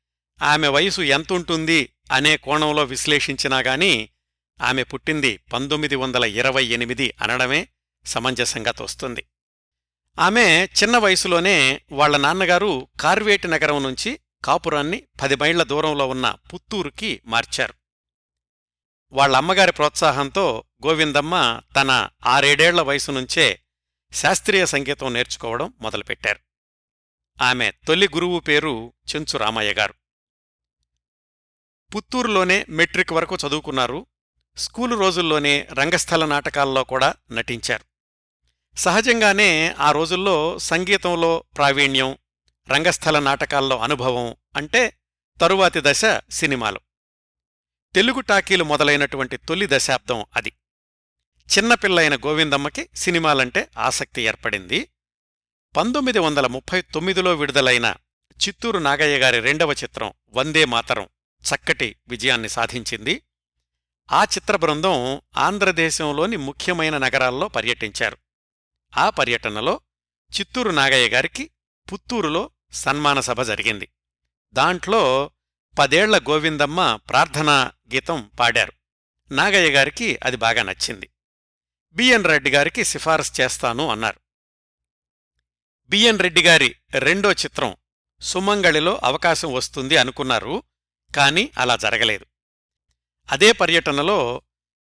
ఆమె 0.41 0.67
వయసు 0.67 1.01
ఎంతుంటుంది 1.01 1.89
అనే 2.11 2.37
కోణంలో 2.37 2.83
విశ్లేషించినా 2.83 3.59
గాని 3.59 4.09
ఆమె 4.61 4.83
పుట్టింది 4.83 5.37
పంతొమ్మిది 5.37 5.95
వందల 5.95 6.23
ఇరవై 6.23 6.65
ఎనిమిది 6.65 7.13
అనడమే 7.21 7.67
సమంజసంగా 8.05 8.71
తోస్తుంది. 8.71 9.25
ఆమె 10.19 10.65
చిన్న 10.65 10.97
వయసులోనే 10.97 11.81
వాళ్ళ 11.91 12.17
నాన్నగారు 12.17 12.87
కార్వేటి 12.99 13.47
నగరం 13.47 13.83
నుంచి 13.83 14.19
కాపురాన్ని 14.45 15.03
పది 15.21 15.35
మైళ్ళ 15.35 15.63
దూరంలో 15.63 16.07
ఉన్న 16.07 16.35
పుత్తూరుకి 16.53 17.21
మార్చారు. 17.25 17.73
వాళ్ళ 19.11 19.37
అమ్మగారి 19.37 19.71
ప్రోత్సాహంతో 19.71 20.63
గోవిందమ్మ 20.87 21.61
తన 21.75 22.09
ఆరేడేళ్ళ 22.25 22.81
వయసు 22.81 23.11
నుంచే 23.11 23.61
శాస్త్రీయ 24.13 24.65
సంగీతం 24.65 25.13
నేర్చుకోవడం 25.13 25.73
మొదలుపెట్టారు. 25.81 26.39
ఆమె 27.43 27.71
తొలి 27.71 28.07
గురువు 28.15 28.39
పేరు 28.39 28.93
చెంచు 29.15 29.37
రామయ్య 29.37 29.73
గారు. 29.73 29.93
పుత్తూరులోనే 31.95 32.65
మెట్రిక్ 32.69 33.13
వరకు 33.13 33.37
చదువుకున్నారు 33.47 34.05
స్కూలు 34.57 34.95
రోజుల్లోనే 34.95 35.67
రంగస్థల 35.71 36.25
నాటకాల్లో 36.25 36.83
కూడా 36.83 37.13
నటించారు. 37.31 37.85
సహజంగానే 38.79 39.75
ఆ 39.79 39.91
రోజుల్లో 39.91 40.59
సంగీతంలో 40.59 41.43
ప్రావీణ్యం 41.57 42.17
రంగస్థల 42.69 43.19
నాటకాల్లో 43.19 43.79
అనుభవం 43.79 44.35
అంటే 44.55 44.97
తరువాతి 45.41 45.81
దశ 45.83 46.01
సినిమాలు. 46.29 46.79
తెలుగు 47.95 48.19
టాకీలు 48.19 48.63
మొదలైనటువంటి 48.63 49.37
తొలి 49.37 49.67
దశాబ్దం 49.69 50.25
అది. 50.35 50.53
చిన్నపిల్లైన 51.57 52.15
గోవిందమ్మకి 52.15 52.89
సినిమాలంటే 52.95 53.69
ఆసక్తి 53.77 54.21
ఏర్పడింది. 54.21 54.89
పంతొమ్మిది 55.77 56.19
వందల 56.19 56.47
ముప్పై 56.47 56.81
తొమ్మిదిలో 56.81 57.35
విడుదలైన 57.35 57.95
చిత్తూరు 58.47 58.77
నాగయ్య 58.77 59.17
గారి 59.17 59.39
రెండవ 59.39 59.71
చిత్రం 59.73 60.13
వందే 60.33 60.65
మాతరం 60.65 61.09
చక్కటి 61.41 61.95
విజయాన్ని 62.07 62.49
సాధించింది. 62.49 63.21
ఆ 64.11 64.23
చిత్ర 64.23 64.55
బృందం 64.55 65.21
ఆంధ్రదేశంలోని 65.37 66.37
ముఖ్యమైన 66.37 66.97
నగరాల్లో 66.97 67.47
పర్యటించారు. 67.47 68.17
ఆ 68.97 69.09
పర్యటనలో 69.09 69.81
చిత్తూరు 70.39 70.69
నాగయ్య 70.69 71.09
గారికి 71.09 71.49
పుత్తూరులో 71.93 72.49
సన్మాన 72.71 73.19
సభ 73.19 73.41
జరిగింది. 73.41 73.89
దాంట్లో 74.53 75.31
పదేళ్ళ 75.79 76.17
గోవిందమ్మ 76.17 76.95
ప్రార్థనా 76.95 77.71
గీతం 77.93 78.31
పాడారు. 78.39 78.73
నాగయ్య 79.31 79.71
గారికి 79.71 80.19
అది 80.23 80.37
బాగా 80.37 80.63
నచ్చింది. 80.63 81.09
బిఎన్ 81.93 82.23
రెడ్డి 82.23 82.49
గారికి 82.49 82.83
సిఫారసు 82.83 83.41
చేస్తాను 83.41 83.87
అన్నారు. 83.87 84.19
బిఎన్ 85.89 86.19
రెడ్డి 86.19 86.43
గారి 86.43 86.75
రెండో 86.93 87.31
చిత్రం 87.31 87.75
సుమంగళిలో 88.21 89.01
అవకాశం 89.03 89.53
వస్తుంది 89.53 89.97
అనుకున్నారు 89.97 90.63
కాని 91.15 91.51
అలా 91.57 91.75
జరగలేదు. 91.75 92.25
అదే 93.31 93.51
పర్యటనలో 93.51 94.41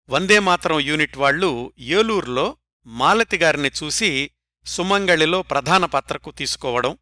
వందేమాతరం 0.09 0.79
యూనిట్ 0.79 1.17
వాళ్ళు 1.17 1.73
ఏలూరులో 1.79 2.57
మాలతిగారిని 2.85 3.71
చూసి 3.83 4.31
సుమంగళిలో 4.65 5.41
ప్రధాన 5.41 5.85
పాత్రకు 5.85 6.31
తీసుకోవడం 6.31 6.97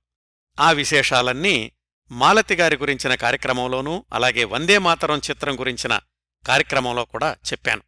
ఆ 0.60 0.71
విశేషాలన్నీ 0.71 1.71
మాలతిగారి 2.12 2.77
గురించిన 2.77 3.15
కార్యక్రమంలోనూ 3.15 4.05
అలాగే 4.13 4.43
వందేమాతరం 4.43 5.17
చిత్రం 5.17 5.60
గురించిన 5.60 6.00
కార్యక్రమంలో 6.48 7.05
కూడా 7.05 7.36
చెప్పాను. 7.51 7.81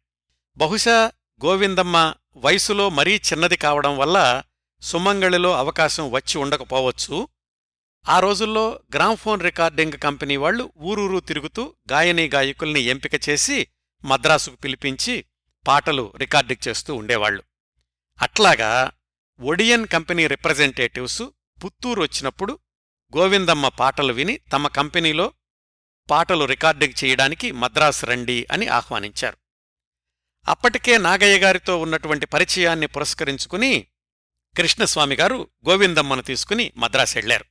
బహుశా 0.56 1.12
గోవిందమ్మ 1.44 2.14
వయసులో 2.36 2.88
మరీ 2.88 3.14
చిన్నది 3.14 3.56
కావడం 3.56 3.98
వల్ల 3.98 4.42
సుమంగళిలో 4.82 5.52
అవకాశం 5.52 6.10
వచ్చి 6.10 6.38
ఉండకపోవచ్చు. 6.38 7.28
ఆ 8.08 8.20
రోజుల్లో 8.20 8.80
గ్రామ్ఫోన్ 8.94 9.42
రికార్డింగ్ 9.42 9.92
కంపెనీ 9.92 10.36
వాళ్ళు 10.36 10.72
ఊరూరు 10.76 11.20
తిరుగుతూ 11.20 11.74
గాయనీ 11.92 12.28
గాయకుల్ని 12.28 12.80
ఎంపిక 12.80 13.28
చేసి 13.28 13.68
మద్రాసుకు 14.04 14.56
పిలిపించి 14.56 15.24
పాటలు 15.66 16.12
రికార్డింగ్ 16.16 16.68
చేస్తూ 16.68 16.94
ఉండేవాళ్ళు 16.94 17.42
అట్లాగా 18.22 18.92
ఒడియన్ 19.40 19.86
కంపెనీ 19.86 20.26
రిప్రజెంటేటివ్స్ 20.26 21.22
పుత్తూరు 21.64 22.02
వచ్చినప్పుడు 22.02 22.58
గోవిందమ్మ 23.16 23.68
పాటలు 23.68 24.12
విని 24.12 24.36
తమ 24.36 24.66
కంపెనీలో 24.66 25.32
పాటలు 26.10 26.44
రికార్డింగ్ 26.44 27.04
చేయడానికి 27.04 27.52
మద్రాసు 27.52 28.06
రండి 28.06 28.46
అని 28.52 28.66
ఆహ్వానించారు. 28.66 29.36
అప్పటికే 30.48 30.98
నాగయ్య 30.98 31.38
గారితో 31.38 31.78
ఉన్నటువంటి 31.78 32.26
పరిచయాన్ని 32.26 32.86
పురస్కరించుకుని 32.86 33.86
కృష్ణస్వామి 34.56 35.16
గారు 35.16 35.48
గోవిందమ్మను 35.68 36.22
తీసుకుని 36.22 36.72
మద్రాసెళ్ళారు 36.76 37.44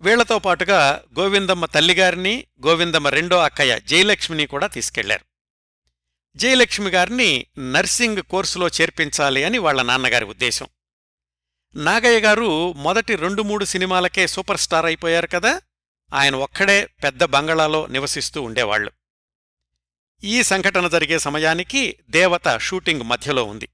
వీళ్ళతో 0.00 0.38
పాటుగా 0.38 1.04
గోవిందమ్మ 1.18 1.64
తల్లిగారిని 1.64 2.46
గోవిందమ్మ 2.66 3.08
రెండో 3.08 3.38
అక్కయ్య 3.38 3.80
జయలక్ష్మిని 3.80 4.46
కూడా 4.46 4.66
తీసుకెళ్ళారు. 4.66 5.24
జయలక్ష్మి 6.36 6.90
గారిని 6.90 7.46
నర్సింగ్ 7.72 8.22
కోర్సులో 8.22 8.68
చేర్పించాలి 8.68 9.44
అని 9.44 9.58
వాళ్ళ 9.58 9.82
నాన్నగారి 9.82 10.24
ఉద్దేశం. 10.24 10.68
నాగయ్య 11.74 12.20
గారు 12.20 12.72
మొదటి 12.72 13.16
రెండు 13.16 13.42
మూడు 13.42 13.64
సినిమాలకే 13.64 14.26
సూపర్ 14.26 14.58
స్టార్ 14.58 14.86
అయిపోయారు 14.86 15.26
కదా 15.26 15.62
ఆయన 16.12 16.36
ఒక్కడే 16.36 16.84
పెద్ద 17.04 17.24
బంగళాలో 17.24 17.86
నివసిస్తూ 17.86 18.42
ఉండేవాళ్ళు 18.42 18.92
ఈ 20.24 20.42
సంఘటన 20.42 20.88
జరిగే 20.88 21.18
సమయానికి 21.18 21.98
దేవత 22.10 22.58
షూటింగ్ 22.58 23.02
మధ్యలో 23.02 23.44
ఉంది. 23.44 23.68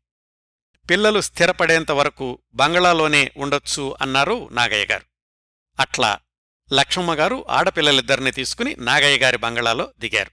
పిల్లలు 0.90 1.20
స్థిరపడేంత 1.20 1.90
వరకు 1.90 2.38
బంగళాలోనే 2.54 3.32
ఉండొచ్చు 3.36 3.96
అన్నారు 4.00 4.48
నాగయ్య 4.52 4.86
గారు. 4.86 5.11
అట్లా 5.80 6.20
లక్ష్మమ్మగారు 6.72 7.44
ఆడపిల్లలిద్దరిని 7.48 8.30
తీసుకుని 8.30 8.76
నాగయ్య 8.78 9.18
గారి 9.18 9.36
బంగళాలో 9.36 9.92
దిగారు. 9.98 10.30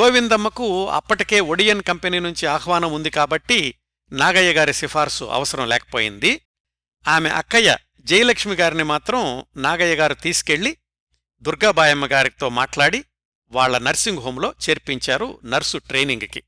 గోవిందమ్మకు 0.00 0.88
అప్పటికే 0.88 1.40
ఒడియన్ 1.40 1.82
కంపెనీ 1.82 2.18
నుంచి 2.18 2.46
ఆహ్వానం 2.46 2.92
ఉంది 2.92 3.10
కాబట్టి 3.10 3.78
నాగయ్య 4.12 4.52
గారి 4.52 4.72
సిఫార్సు 4.72 5.24
అవసరం 5.24 5.68
లేకపోయింది. 5.68 6.46
ఆమె 7.08 7.30
అక్కయ్య 7.30 7.78
జయలక్ష్మి 8.00 8.54
గారిని 8.54 8.82
మాత్రం 8.82 9.44
నాగయ్య 9.56 9.96
గారు 9.96 10.14
తీసుకెళ్ళి 10.14 10.78
దుర్గాబాయమ్మ 11.40 12.06
గారితో 12.06 12.48
మాట్లాడి 12.48 13.04
వాళ్ళ 13.48 13.78
నర్సింగ్ 13.78 14.18
హోంలో 14.18 14.54
చేర్పించారు 14.70 15.40
నర్సు 15.44 15.78
ట్రైనింగ్కి. 15.78 16.42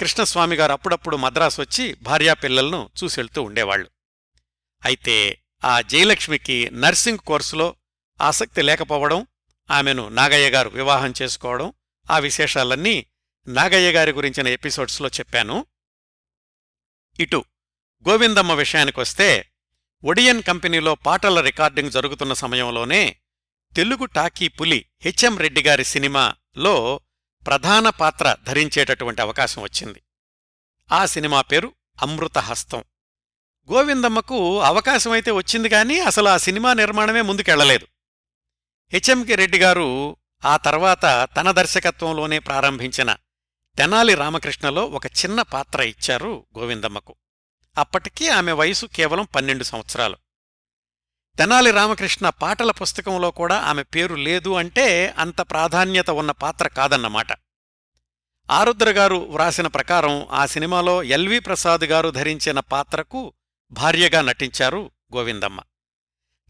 కృష్ణస్వామి 0.00 0.56
గారు 0.56 0.72
అప్పుడప్పుడు 0.72 1.16
మద్రాసు 1.16 1.60
వచ్చి 1.60 1.94
భార్యాపిల్లలను 1.94 2.90
చూసెళ్తూ 3.04 3.42
ఉండేవాళ్ళు 3.42 3.90
అయితే 4.84 5.42
ఆ 5.64 5.80
జయలక్ష్మికి 5.80 6.70
నర్సింగ్ 6.70 7.18
కోర్సులో 7.18 7.76
ఆసక్తి 8.20 8.62
లేకపోవడం 8.62 9.26
ఆమెను 9.70 10.08
నాగయ్య 10.08 10.50
గారు 10.50 10.68
వివాహం 10.68 11.14
చేసుకోవడం 11.22 11.72
ఆ 12.10 12.18
విశేషాలన్నీ 12.18 13.06
నాగయ్య 13.48 13.92
గారి 13.92 14.12
గురించిన 14.12 14.48
ఎపిసోడ్స్లో 14.48 15.08
చెప్పాను. 15.08 15.66
ఇటు 17.20 17.44
గోవిందమ్మ 18.08 18.52
విషయానికొస్తే 18.52 19.50
ఒడియన్ 20.04 20.42
కంపెనీలో 20.42 20.94
పాటల 20.94 21.40
రికార్డింగ్ 21.40 21.90
జరుగుతున్న 21.90 22.32
సమయంలోనే 22.32 23.16
తెలుగు 23.76 24.04
టాకీ 24.04 24.48
పులి 24.48 24.86
హెచ్ఎం 25.00 25.38
రెడ్డి 25.38 25.62
గారి 25.62 25.84
సినిమాలో 25.84 27.00
ప్రధాన 27.46 27.88
పాత్ర 27.88 28.36
ధరించేటటువంటి 28.46 29.22
అవకాశం 29.22 29.62
వచ్చింది. 29.62 30.02
ఆ 30.92 31.06
సినిమా 31.06 31.40
పేరు 31.40 31.74
అమృతహస్తం. 32.02 32.84
గోవిందమ్మకు 33.72 34.60
అవకాశమైతే 34.60 35.30
వచ్చింది 35.30 35.68
కానీ 35.68 36.00
అసలు 36.00 36.28
ఆ 36.28 36.36
సినిమా 36.36 36.74
నిర్మాణమే 36.74 37.20
ముందుకెళ్ళలేదు. 37.20 37.86
హెచ్ఎంకే 38.92 39.34
రెడ్డి 39.34 39.58
గారు 39.58 40.16
ఆ 40.44 40.56
తర్వాత 40.56 41.28
తన 41.36 41.50
దర్శకత్వంలోనే 41.50 42.38
ప్రారంభించిన 42.38 43.16
తెనాలి 43.78 44.14
రామకృష్ణలో 44.14 44.84
ఒక 44.84 45.06
చిన్న 45.06 45.42
పాత్ర 45.42 45.82
ఇచ్చారు 45.82 46.46
గోవిందమ్మకు. 46.58 47.14
అప్పటికీ 47.78 48.28
ఆమె 48.28 48.52
వయసు 48.52 48.86
కేవలం 48.86 49.28
పన్నెండు 49.36 49.64
సంవత్సరాలు. 49.64 50.16
తెనాలి 51.38 51.70
రామకృష్ణ 51.70 52.28
పాటల 52.28 52.70
పుస్తకంలో 52.70 53.30
కూడా 53.30 53.60
ఆమె 53.60 53.82
పేరు 53.82 54.14
లేదు 54.14 54.54
అంటే 54.54 55.14
అంత 55.18 55.40
ప్రాధాన్యత 55.40 56.10
ఉన్న 56.10 56.30
పాత్ర 56.30 56.68
కాదన్నమాట. 56.68 57.26
ఆరుద్ర 58.50 58.90
గారు 58.90 59.16
వ్రాసిన 59.16 59.66
ప్రకారం 59.66 60.26
ఆ 60.30 60.46
సినిమాలో 60.46 61.02
ఎల్వి 61.02 61.38
ప్రసాద్ 61.38 61.84
గారు 61.84 62.10
ధరించిన 62.10 62.60
పాత్రకు 62.60 63.32
భార్యగా 63.70 64.22
నటించారు 64.22 64.90
గోవిందమ్మ. 65.16 65.60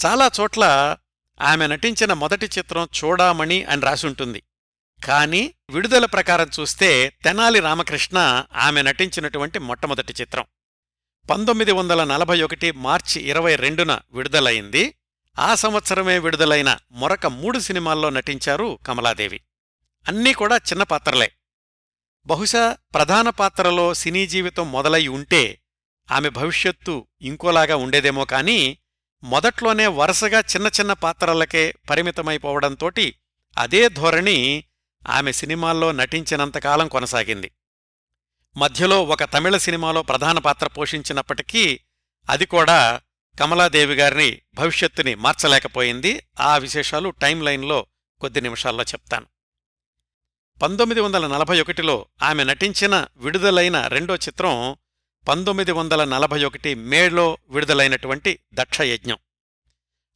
చాలా 0.06 0.30
చోట్ల 0.40 0.96
ఆమె 1.40 1.66
నటించిన 1.66 2.12
మొదటి 2.12 2.46
చిత్రం 2.58 2.88
చూడామణి 3.04 3.64
అని 3.64 3.82
రాసుంటుంది 3.82 4.42
కాని 5.04 5.54
విడుదల 5.70 6.06
ప్రకారం 6.06 6.50
చూస్తే 6.60 7.08
తెనాలి 7.24 7.60
రామకృష్ణ 7.60 8.44
ఆమె 8.54 8.82
నటించినటువంటి 8.82 9.58
మొట్టమొదటి 9.58 10.14
చిత్రం. 10.20 10.44
పంతొమ్మిది 11.30 11.72
వందల 11.72 12.04
నలభై 12.04 12.42
ఒకటి 12.42 12.72
మార్చి 12.72 13.20
ఇరవై 13.20 13.56
రెండున 13.56 14.00
విడుదలైంది. 14.12 14.94
ఆ 15.38 15.54
సంవత్సరమే 15.54 16.18
విడుదలైన 16.18 16.78
మరొక 16.92 17.26
మూడు 17.26 17.58
సినిమాల్లో 17.58 18.10
నటించారు 18.10 18.78
కమలాదేవి. 18.86 19.40
అన్నీ 20.08 20.32
కూడా 20.32 20.56
చిన్న 20.56 20.82
పాత్రలే. 20.82 21.32
బహుశా 22.26 22.76
ప్రధాన 22.94 23.30
పాత్రలో 23.30 23.94
సినీ 23.94 24.26
జీవితం 24.26 24.72
మొదలై 24.72 25.06
ఉంటే 25.06 25.60
ఆమె 26.10 26.28
భవిష్యత్తు 26.28 27.06
ఇంకోలాగా 27.22 27.76
ఉండేదేమో 27.76 28.24
కాని 28.24 28.78
మొదట్లోనే 29.22 29.86
వరుసగా 29.86 30.40
చిన్న 30.40 30.66
చిన్న 30.66 30.92
పాత్రలకే 30.92 31.74
పరిమితమైపోవడంతోటి 31.90 33.14
అదే 33.58 33.88
ధోరణి 33.88 34.64
ఆమె 35.08 35.32
సినిమాల్లో 35.32 35.92
నటించినంతకాలం 35.92 36.88
కొనసాగింది. 36.88 37.50
మధ్యలో 38.56 39.04
ఒక 39.04 39.24
తమిళ 39.24 39.56
సినిమాలో 39.56 40.02
ప్రధాన 40.02 40.38
పాత్ర 40.38 40.66
పోషించినప్పటికీ 40.66 41.80
అది 42.28 42.46
కూడా 42.46 43.00
కమలాదేవి 43.40 43.94
గారిని 43.94 44.40
భవిష్యత్తుని 44.54 45.14
మార్చలేకపోయింది. 45.14 46.26
ఆ 46.40 46.58
విశేషాలు 46.58 47.10
టైం 47.10 47.42
లైన్లో 47.42 47.86
కొద్ది 48.20 48.40
నిమిషాల్లో 48.40 48.82
చెప్తాను. 48.82 49.26
పంతొమ్మిది 50.62 51.00
వందల 51.00 51.26
నలభై 51.26 51.60
ఒకటిలో 51.60 52.06
ఆమె 52.22 52.44
నటించిన 52.44 53.06
విడుదలైన 53.16 53.86
రెండో 53.86 54.16
చిత్రం 54.16 54.76
పంతొమ్మిది 55.28 55.72
వందల 55.72 56.04
నలభై 56.04 56.44
ఒకటి 56.44 56.74
మేలో 56.74 57.38
విడుదలైనటువంటి 57.48 58.38
దక్షయజ్ఞం. 58.54 59.18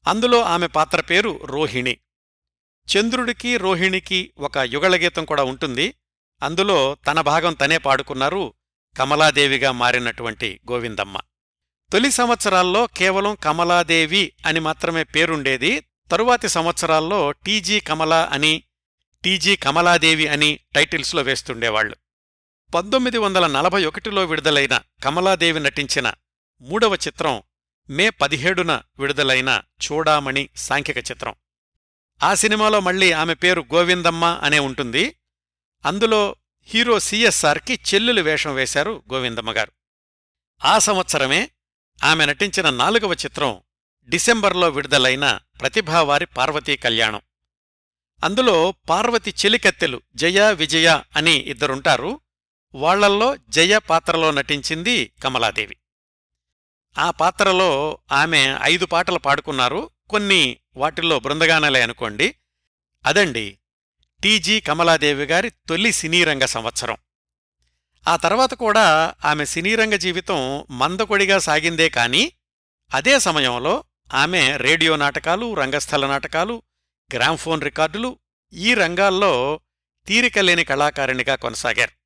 అందులో 0.07 0.43
ఆమె 0.43 0.67
పాత్ర 0.67 1.01
పేరు 1.01 1.41
రోహిణి. 1.45 1.99
చంద్రుడికి 2.97 3.57
రోహిణికి 3.57 4.33
ఒక 4.39 4.59
యుగళగీతం 4.59 5.25
కూడా 5.25 5.45
ఉంటుంది. 5.45 5.95
అందులో 6.43 6.97
తన 7.07 7.21
భాగం 7.21 7.55
తనే 7.55 7.79
పాడుకున్నారు 7.79 8.55
కమలాదేవిగా 8.99 9.73
మారినటువంటి 9.73 10.61
గోవిందమ్మ. 10.71 11.19
తొలి 11.93 12.11
సంవత్సరాల్లో 12.11 12.87
కేవలం 12.87 13.35
కమలాదేవి 13.35 14.33
అని 14.47 14.61
మాత్రమే 14.61 15.05
పేరుండేది. 15.05 15.87
తరువాతి 16.11 16.49
సంవత్సరాల్లో 16.49 17.33
టీజీ 17.33 17.81
కమల 17.81 18.15
అని 18.15 18.63
టీజీ 19.25 19.57
కమలాదేవి 19.57 20.27
అని 20.27 20.59
టైటిల్స్లో 20.75 21.23
వేస్తుండేవాళ్ళు 21.23 21.97
పంతొమ్మిది 22.75 23.19
వందల 23.19 23.47
నలభై 23.47 23.85
ఒకటిలో 23.85 24.25
విడుదలైన 24.25 24.81
కమలాదేవి 25.05 25.61
నటించిన 25.61 26.15
మూడవ 26.61 26.95
చిత్రం 26.95 27.43
మే 27.91 28.11
పదిహేడున 28.11 28.83
విడుదలైన 28.99 29.63
చూడామణి 29.85 30.49
సాంఖ్యక 30.57 30.99
చిత్రం. 30.99 31.35
ఆ 32.23 32.35
సినిమాలో 32.35 32.81
మళ్ళీ 32.81 33.13
ఆమె 33.13 33.35
పేరు 33.35 33.65
గోవిందమ్మ 33.75 34.25
అనే 34.25 34.59
ఉంటుంది. 34.59 35.17
అందులో 35.87 36.37
హీరో 36.63 37.01
సిఎస్ఆర్కి 37.01 37.81
చెల్లెలు 37.95 38.21
వేషం 38.21 38.55
వేశారు 38.55 39.03
గోవిందమ్మగారు 39.13 39.73
ఆ 40.65 40.79
సంవత్సరమే 40.79 41.51
ఆమె 42.05 42.27
నటించిన 42.27 42.71
నాలుగవ 42.71 43.13
చిత్రం 43.13 43.61
డిసెంబర్లో 44.09 44.69
విడుదలైన 44.69 45.41
ప్రతిభావారి 45.61 46.27
పార్వతీ 46.27 46.77
కళ్యాణం. 46.77 47.21
అందులో 48.25 48.75
పార్వతి 48.91 49.31
చెలికత్తెలు 49.31 50.03
జయ 50.15 50.53
విజయ 50.53 51.03
అని 51.17 51.33
ఇద్దరుంటారు. 51.33 52.21
వాళ్ళల్లో 52.75 53.37
జయ 53.37 53.79
పాత్రలో 53.79 54.31
నటించింది 54.31 55.13
కమలాదేవి. 55.23 55.77
ఆ 56.99 57.11
పాత్రలో 57.11 57.99
ఆమె 58.13 58.59
ఐదు 58.63 58.87
పాటలు 58.87 59.19
పాడుకున్నారు. 59.19 59.91
కొన్ని 60.11 60.57
వాటిల్లో 60.77 61.21
బృందగానలే 61.21 61.83
అనుకోండి. 61.83 62.35
అదండి 63.07 63.59
టీజీ 64.23 64.61
కమలాదేవి 64.61 65.25
గారి 65.25 65.51
తొలి 65.51 65.93
సినీరంగ 65.93 66.45
సంవత్సరం. 66.45 66.97
ఆ 68.09 68.17
తర్వాత 68.17 68.55
కూడా 68.55 69.15
ఆమె 69.25 69.45
సినీరంగ 69.45 69.95
జీవితం 69.95 70.67
మందకొడిగా 70.71 71.39
సాగిందే 71.39 71.89
కాని 71.89 72.33
అదే 72.95 73.19
సమయంలో 73.19 73.85
ఆమె 74.15 74.57
రేడియో 74.57 74.97
నాటకాలు 74.97 75.55
రంగస్థల 75.55 76.07
నాటకాలు 76.07 76.63
గ్రామ్ఫోన్ 77.15 77.63
రికార్డులు 77.63 78.19
ఈ 78.53 78.75
రంగాల్లో 78.75 79.61
తీరికలేని 80.07 80.65
కళాకారిణిగా 80.65 81.35
కొనసాగారు. 81.35 82.02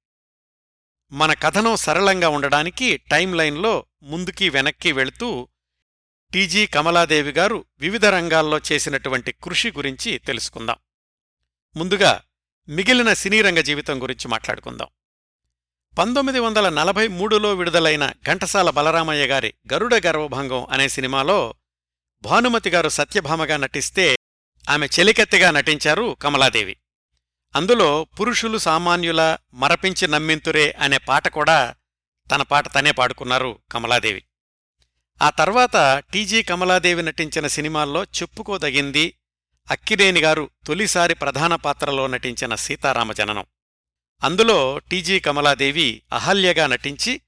మన 1.12 1.32
కథనం 1.32 1.76
సరళంగా 1.76 2.28
ఉండడానికి 2.28 2.96
టైం 2.96 3.34
లైన్లో 3.34 3.86
ముందుకి 4.02 4.48
వెనక్కి 4.48 4.92
వెళుతూ 4.92 5.48
టీజీ 6.32 6.66
కమలాదేవి 6.66 7.30
గారు 7.30 7.64
వివిధ 7.78 8.06
రంగాల్లో 8.06 8.60
చేసినటువంటి 8.72 9.32
కృషి 9.32 9.70
గురించి 9.70 10.18
తెలుసుకుందాం. 10.18 10.76
ముందుగా 11.76 12.22
మిగిలిన 12.68 13.12
సినీరంగ 13.12 13.58
జీవితం 13.58 14.02
గురించి 14.02 14.28
మాట్లాడుకుందాం. 14.28 14.88
పంతొమ్మిది 15.98 16.38
వందల 16.38 16.68
నలభై 16.68 17.08
మూడులో 17.08 17.54
విడుదలైన 17.54 18.12
ఘంటసాల 18.26 18.70
బలరామయ్య 18.70 19.26
గారి 19.26 19.54
గరుడ 19.72 19.94
గర్వభంగం 19.94 20.66
అనే 20.70 20.88
సినిమాలో 20.88 21.54
భానుమతి 22.22 22.70
గారు 22.70 22.88
సత్యభామగా 22.88 23.56
నటిస్తే 23.56 24.16
ఆమె 24.70 24.86
చెలికత్తెగా 24.86 25.50
నటించారు 25.50 26.16
కమలాదేవి. 26.22 26.76
అందులో 27.54 28.04
పురుషులు 28.04 28.58
సామాన్యుల 28.58 29.36
మరపించి 29.54 30.08
నమ్మింతురే 30.08 30.70
అనే 30.70 30.98
పాట 30.98 31.28
కూడా 31.28 31.74
తన 32.34 32.42
పాట 32.42 32.74
తనే 32.74 32.90
పాడుకున్నారు 32.90 33.58
కమలాదేవి. 33.72 34.24
ఆ 35.22 35.30
తర్వాత 35.30 36.02
టీజీ 36.12 36.42
కమలాదేవి 36.42 37.02
నటించిన 37.02 37.46
సినిమాల్లో 37.46 38.04
చెప్పుకోదగింది 38.04 39.14
అక్కిరేని 39.70 40.20
గారు 40.20 40.50
తొలిసారి 40.66 41.14
ప్రధాన 41.14 41.54
పాత్రలో 41.54 42.06
నటించిన 42.06 42.54
సీతారామజననం 42.54 43.46
అందులో 44.22 44.78
టీజీ 44.78 45.20
కమలాదేవి 45.20 46.02
అహల్యగా 46.12 46.66
నటించి 46.66 47.20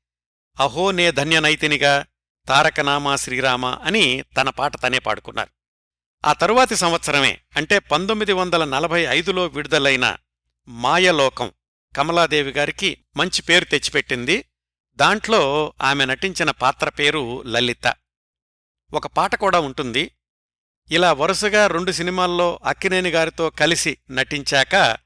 అహో 0.61 0.91
నే 0.91 1.11
ధన్యనైతినిగా 1.11 2.07
తారకనామా 2.49 3.17
శ్రీరామ 3.17 3.67
అని 3.67 4.23
తన 4.23 4.51
పాట 4.51 4.83
తనే 4.83 4.99
పాడుకున్నారు. 4.99 5.58
ఆ 6.25 6.33
తరువాతి 6.33 6.77
సంవత్సరమే 6.77 7.41
అంటే 7.57 7.79
పంతొమ్మిది 7.79 8.33
వందల 8.33 8.65
నలభై 8.65 9.03
ఐదులో 9.03 9.47
విడుదలైన 9.47 10.17
మాయలోకం. 10.69 11.53
కమలాదేవి 11.97 12.51
గారికి 12.51 13.05
మంచి 13.17 13.43
పేరు 13.43 13.65
తెచ్చిపెట్టింది. 13.65 14.45
దాంట్లో 14.97 15.73
ఆమె 15.83 16.05
నటించిన 16.05 16.51
పాత్ర 16.51 16.89
పేరు 16.89 17.43
లలిత. 17.43 17.95
ఒక 18.93 19.07
పాట 19.07 19.35
కూడా 19.35 19.61
ఉంటుంది. 19.61 20.11
ఇలా 20.91 21.13
వరుసగా 21.13 21.67
రెండు 21.67 21.93
సినిమాల్లో 21.93 22.61
అక్కినేని 22.65 23.11
గారితో 23.11 23.51
కలిసి 23.51 23.99
నటించాక 24.11 24.99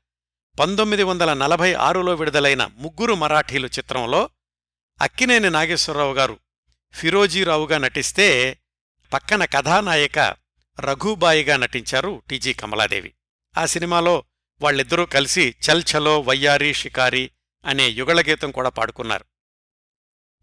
పంతొమ్మిది 0.60 1.02
వందల 1.02 1.34
నలభై 1.34 1.72
ఆరులో 1.72 2.14
విడుదలైన 2.14 2.70
ముగ్గురు 2.76 3.14
మరాఠీలు 3.14 3.66
చిత్రంలో 3.66 4.30
అక్కినేని 5.00 5.50
నాగేశ్వరరావు 5.50 6.14
గారు 6.14 6.38
ఫిరోజీరావుగా 6.94 7.78
నటిస్తే 7.78 8.58
పక్కన 9.12 9.44
కథానాయిక 9.44 10.41
రఘుబాయిగా 10.80 11.56
నటించారు 11.56 12.22
టీజీ 12.30 12.52
కమలాదేవి. 12.52 13.14
ఆ 13.58 13.66
సినిమాలో 13.66 14.24
వాళ్ళిద్దరూ 14.60 15.06
కలిసి 15.06 15.54
చల్ 15.70 15.82
చలో 15.92 16.20
వయ్యారి 16.20 16.74
షికారి 16.74 17.30
అనే 17.64 17.88
యుగళగీతం 17.88 18.50
కూడా 18.50 18.68
పాడుకున్నారు. 18.68 19.24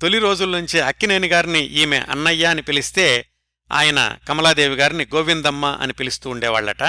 తొలి 0.01 0.19
రోజుల్నుంచే 0.19 0.79
అక్కినేని 0.79 1.27
గారిని 1.27 1.59
ఈమె 1.59 1.99
అన్నయ్య 1.99 2.45
అని 2.45 2.61
పిలిస్తే 2.61 3.29
ఆయన 3.71 4.17
కమలాదేవి 4.27 4.75
గారిని 4.75 5.05
గోవిందమ్మ 5.05 5.65
అని 5.65 5.93
పిలుస్తూ 5.93 6.29
ఉండేవాళ్ళట 6.29 6.83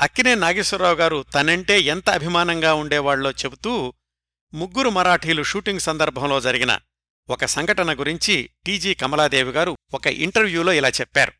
అక్కినే 0.00 0.34
నాగేశ్వరరావు 0.34 0.94
గారు 0.94 1.24
తనంటే 1.34 1.80
ఎంత 1.80 2.10
అభిమానంగా 2.10 2.74
ఉండేవాళ్ళో 2.74 3.30
చెబుతూ 3.30 3.94
ముగ్గురు 4.54 4.88
మరాఠీలు 4.90 5.42
షూటింగ్ 5.42 5.80
సందర్భంలో 5.80 6.40
జరిగిన 6.40 6.78
ఒక 7.28 7.44
సంఘటన 7.44 7.98
గురించి 7.98 8.50
టీజీ 8.66 8.94
కమలాదేవి 8.94 9.50
గారు 9.50 9.76
ఒక 9.94 10.06
ఇంటర్వ్యూలో 10.06 10.72
ఇలా 10.72 10.88
చెప్పారు. 10.88 11.32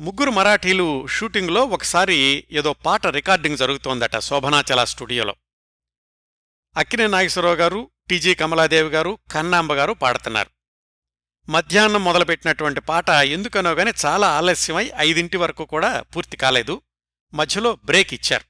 ముగ్గురు 0.00 0.30
మరాఠీలు 0.30 1.06
షూటింగ్లో 1.06 1.64
ఒకసారి 1.64 2.44
ఏదో 2.52 2.72
పాట 2.72 3.06
రికార్డింగ్ 3.06 3.56
జరుగుతోందట 3.56 4.18
శోభనాచల 4.18 4.84
స్టూడియోలో. 4.84 5.36
అక్కినే 6.76 7.06
నాగేశ్వరరావు 7.06 7.54
గారు 7.54 7.90
టీజీ 8.10 8.34
కమలాదేవి 8.34 8.88
గారు 8.88 9.18
కన్నాంబ 9.32 9.72
గారు 9.72 9.92
పాడుతున్నారు. 9.92 10.50
మధ్యాహ్నం 11.48 12.04
మొదలుపెట్టినటువంటి 12.04 12.80
పాట 12.80 13.10
ఎందుకనో 13.10 13.72
గాని 13.72 13.92
చాలా 14.06 14.28
ఆలస్యమై 14.28 14.92
ఐదింటి 14.96 15.36
వరకు 15.36 15.64
కూడా 15.64 16.02
పూర్తి 16.02 16.36
కాలేదు. 16.36 16.82
మధ్యలో 17.34 17.78
బ్రేక్ 17.84 18.14
ఇచ్చారు. 18.14 18.44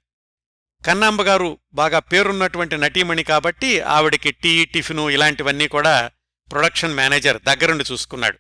కన్నాంబ 0.85 1.23
గారు 1.23 1.59
బాగా 1.73 1.99
పేరున్నటువంటి 1.99 2.77
నటీమణి 2.77 3.25
కాబట్టి 3.25 3.81
ఆవిడికి 3.81 4.31
టీ 4.31 4.65
టిఫిను 4.65 5.11
ఇలాంటివన్నీ 5.11 5.69
కూడా 5.69 6.11
ప్రొడక్షన్ 6.53 6.95
మేనేజర్ 6.95 7.43
దగ్గరుండి 7.43 7.85
చూసుకున్నాడు. 7.93 8.39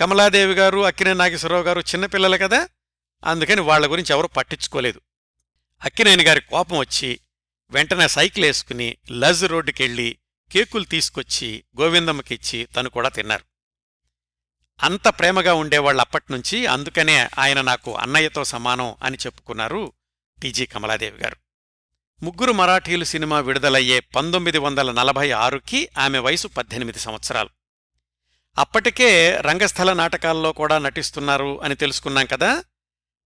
కమలాదేవి 0.00 0.54
గారు 0.54 0.86
అక్కినే 0.86 1.14
నాగేశ్వరరావు 1.14 1.62
గారు 1.62 1.80
చిన్నపిల్లలు 1.80 2.36
కదా? 2.36 2.68
అందుకని 3.24 3.60
వాళ్ళ 3.60 3.90
గురించి 3.90 4.14
ఎవరూ 4.14 4.28
పట్టించుకోలేదు. 4.28 5.00
అక్కినేని 5.84 6.24
గారి 6.24 6.40
కోపం 6.40 6.78
వచ్చి 6.78 7.20
వెంటనే 7.70 8.08
సైకిల్ 8.08 8.44
వేసుకుని 8.44 8.96
లజ్ 9.10 9.44
రోడ్డుకెళ్ళి 9.44 10.18
కేకులు 10.52 10.84
తీసుకొచ్చి 10.84 11.64
గోవిందమ్మకిచ్చి 11.80 12.64
తను 12.64 12.88
కూడా 12.88 13.08
తిన్నారు. 13.08 13.44
అంత 14.82 15.08
ప్రేమగా 15.08 15.54
ఉండేవాళ్ళు 15.54 16.00
అప్పట్నుంచి 16.00 16.66
అందుకనే 16.66 17.28
ఆయన 17.38 17.60
నాకు 17.60 17.94
అన్నయ్యతో 17.96 18.44
సమానం 18.44 18.94
అని 19.02 19.16
చెప్పుకున్నారు 19.16 19.92
టీజీ 20.42 20.66
కమలాదేవి 20.66 21.18
గారు. 21.18 21.36
ముగ్గురు 22.22 22.52
మరాఠీలు 22.52 23.04
సినిమా 23.04 23.40
విడుదలయ్యే 23.40 24.00
పంతొమ్మిది 24.00 24.58
వందల 24.58 24.92
నలభై 24.92 25.30
ఆరుకి 25.30 25.88
ఆమె 25.98 26.18
వయసు 26.18 26.48
పద్దెనిమిది 26.48 26.98
సంవత్సరాలు. 26.98 27.48
అప్పటికే 28.58 29.36
రంగస్థల 29.36 29.92
నాటకాల్లో 29.92 30.52
కూడా 30.52 30.78
నటిస్తున్నారు 30.78 31.62
అని 31.62 31.74
తెలుసుకున్నాం 31.74 32.26
కదా? 32.26 32.64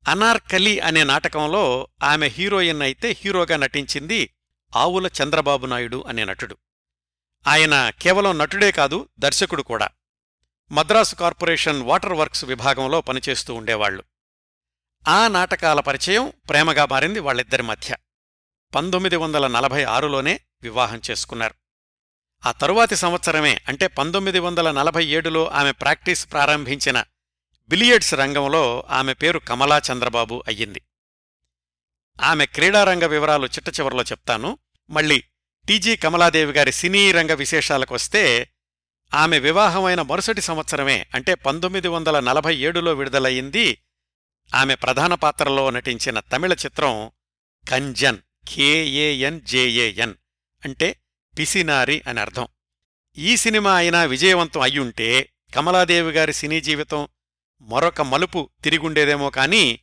అనార్కలి 0.09 0.81
అనే 0.81 1.05
నాటకంలో 1.05 1.89
ఆమె 2.03 2.27
హీరోయిన్ 2.27 2.83
అయితే 2.83 3.11
హీరోగా 3.11 3.57
నటించింది 3.57 4.35
ఆవుల 4.77 5.07
చంద్రబాబు 5.07 5.67
నాయుడు 5.67 6.05
అనే 6.09 6.25
నటుడు. 6.25 6.57
ఆయన 7.47 7.91
కేవలం 7.91 8.39
నటుడే 8.39 8.71
కాదు 8.71 9.09
దర్శకుడు 9.19 9.63
కూడా. 9.63 9.89
మద్రాసు 10.73 11.15
కార్పొరేషన్ 11.15 11.83
వాటర్ 11.83 12.13
వర్క్స్ 12.13 12.45
విభాగంలో 12.45 13.01
పనిచేస్తూ 13.01 13.55
ఉండేవాళ్ళు 13.55 14.05
ఆ 15.09 15.29
నాటకాల 15.29 15.81
పరిచయం 15.81 16.33
ప్రేమగా 16.49 16.85
మారింది 16.87 17.19
వాళ్ళిద్దరి 17.19 17.63
మధ్య. 17.63 17.97
పంతొమ్మిది 18.75 19.17
వందల 19.17 19.47
నలభై 19.47 19.85
ఆరులోనే 19.85 20.41
వివాహం 20.63 21.01
చేసుకున్నారు. 21.11 21.62
ఆ 22.47 22.53
తరువాతి 22.53 22.97
సంవత్సరమే 22.97 23.61
అంటే 23.69 23.87
పంతొమ్మిది 23.87 24.39
వందల 24.39 24.71
నలభై 24.71 25.05
ఏడులో 25.07 25.49
ఆమె 25.49 25.73
ప్రాక్టీస్ 25.73 26.33
ప్రారంభించిన 26.33 27.05
బిలియర్డ్స్ 27.69 28.15
రంగంలో 28.15 28.85
ఆమె 28.91 29.15
పేరు 29.15 29.39
కమలా 29.39 29.83
చంద్రబాబు 29.93 30.45
అయ్యింది. 30.49 30.83
ఆమె 32.21 32.47
క్రీడారంగ 32.47 33.05
వివరాలు 33.05 33.47
చిట్టచివరలో 33.47 34.03
చెప్తాను. 34.03 34.59
మళ్ళీ 34.91 35.25
టీజీ 35.69 35.97
కమలాదేవి 35.97 36.53
గారి 36.53 36.73
సినీ 36.73 37.13
రంగ 37.13 37.33
విశేషాలకొస్తే 37.33 38.53
ఆమె 39.15 39.39
వివాహమైన 39.39 40.03
మరుసటి 40.03 40.41
సంవత్సరమే 40.41 41.07
అంటే 41.15 41.35
పంతొమ్మిది 41.35 41.89
వందల 41.89 42.21
నలభై 42.21 42.57
ఏడులో 42.57 42.93
విడుదలయ్యింది 42.93 43.83
ఆమె 44.55 44.75
ప్రధాన 44.75 45.15
పాత్రలో 45.15 45.71
నటించిన 45.71 46.21
తమిళ 46.21 46.53
చిత్రం 46.53 47.11
కంజన్ 47.71 48.19
కేఏఎన్ 48.49 49.41
జేఏఎన్ 49.41 50.15
అంటే 50.65 50.97
పిసినారి 51.39 52.03
అని 52.07 52.21
అర్థం. 52.21 52.47
ఈ 53.19 53.37
సినిమా 53.37 53.75
అయినా 53.75 54.05
విజయవంతం 54.05 54.61
అయ్యుంటే 54.61 55.33
కమలాదేవి 55.55 56.13
గారి 56.13 56.33
సినీ 56.33 56.61
జీవితం 56.61 57.09
మరొక 57.61 58.03
మలుపు 58.03 58.51
తిరిగుండేదేమో 58.65 59.31
కాని 59.31 59.79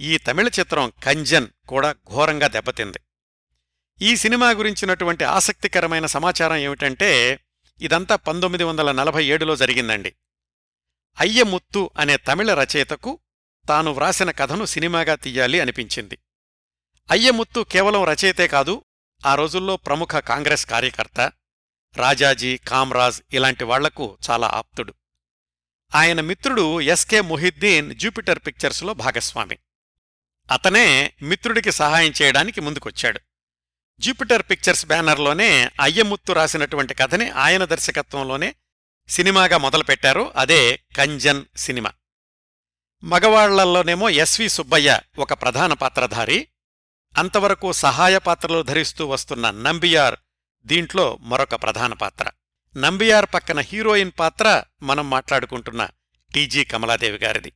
ఈ 0.00 0.18
తమిళ 0.18 0.48
చిత్రం 0.48 0.92
కంజన్ 1.04 1.46
కూడా 1.68 1.92
ఘోరంగా 1.92 2.48
దెబ్బతింది. 2.48 2.98
ఈ 4.02 4.16
సినిమా 4.16 4.50
గురించినటువంటి 4.50 5.24
ఆసక్తికరమైన 5.24 6.06
సమాచారం 6.06 6.56
ఏమిటంటే 6.56 7.40
ఇదంతా 7.80 8.16
పంతొమ్మిది 8.16 8.64
వందల 8.64 8.92
నలభై 8.92 9.26
ఏడులో 9.26 9.56
జరిగిందండి. 9.56 10.14
అయ్యముత్తు 11.20 11.90
అనే 11.98 12.16
తమిళ 12.16 12.54
రచయితకు 12.54 13.18
తాను 13.68 13.90
వ్రాసిన 13.90 14.30
కథను 14.30 14.64
సినిమాగా 14.64 15.14
తీయాలి 15.14 15.60
అనిపించింది. 15.60 16.18
అయ్యముత్తు 17.10 17.66
కేవలం 17.72 18.04
రచయితే 18.04 18.48
కాదు 18.48 18.84
ఆ 19.26 19.34
రోజుల్లో 19.34 19.76
ప్రముఖ 19.76 20.08
కాంగ్రెస్ 20.08 20.66
కార్యకర్త 20.66 21.32
రాజాజీ 21.96 22.56
కామ్రాజ్ 22.56 23.22
ఇలాంటి 23.32 23.64
వాళ్ళకు 23.64 24.18
చాలా 24.30 24.46
ఆప్తుడు. 24.54 24.94
ఆయన 25.94 26.20
మిత్రుడు 26.20 26.80
ఎస్కే 26.80 27.20
మొహిద్దీన్ 27.20 27.94
జూపిటర్ 27.94 28.38
పిక్చర్స్లో 28.38 28.94
భాగస్వామి. 28.94 29.58
అతనే 30.50 31.14
మిత్రుడికి 31.22 31.72
సహాయం 31.72 32.12
చేయడానికి 32.22 32.60
ముందుకొచ్చాడు. 32.60 33.20
జూపిటర్ 34.00 34.42
పిక్చర్స్ 34.50 34.86
బ్యానర్లోనే 34.86 35.70
అయ్యముత్తు 35.80 36.32
రాసినటువంటి 36.32 36.94
కథని 36.94 37.30
ఆయన 37.30 37.64
దర్శకత్వంలోనే 37.64 38.54
సినిమాగా 39.08 39.58
మొదలుపెట్టారు. 39.58 40.32
అదే 40.36 40.82
కంజన్ 40.96 41.44
సినిమా. 41.56 41.92
మగవాళ్ళలోనేమో 43.04 44.08
ఎస్వి 44.08 44.48
సుబ్బయ్య 44.48 45.00
ఒక 45.18 45.32
ప్రధాన 45.32 45.72
పాత్రధారి. 45.72 46.48
అంతవరకు 47.16 47.72
సహాయ 47.72 48.18
పాత్రలు 48.18 48.62
ధరిస్తూ 48.62 49.06
వస్తున్న 49.06 49.50
నంబియార్ 49.50 50.16
దీంట్లో 50.66 51.18
మరొక 51.20 51.54
ప్రధాన 51.54 51.92
పాత్ర. 51.92 52.30
నంబియార్ 52.76 53.26
పక్కన 53.34 53.60
హీరోయిన్ 53.60 54.10
పాత్ర 54.18 54.64
మనం 54.82 55.10
మాట్లాడుకుంటున్న 55.10 55.88
టీజీ 56.34 56.64
కమలాదేవి 56.64 57.18
గారిది. 57.18 57.52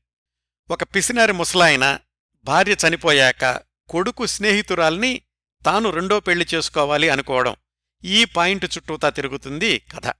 ఒక 0.70 0.82
పిసినారి 0.82 1.32
ముసలాయన 1.32 1.98
భార్య 2.44 2.76
చనిపోయాక 2.88 3.60
కొడుకు 3.88 4.26
స్నేహితురాల్ని 4.26 5.22
తాను 5.64 5.90
రెండో 5.90 6.20
పెళ్ళి 6.20 6.46
చేసుకోవాలి 6.54 7.08
అనుకోవడం 7.08 7.56
ఈ 8.04 8.24
పాయింట్ 8.24 8.64
చుట్టూతా 8.64 9.10
తిరుగుతుంది 9.10 9.78
కథ. 9.78 10.12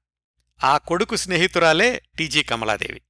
ఆ 0.65 0.79
కొడుకు 0.79 1.17
స్నేహితురాలే 1.17 2.03
టీజీ 2.19 2.43
కమలాదేవి. 2.43 3.03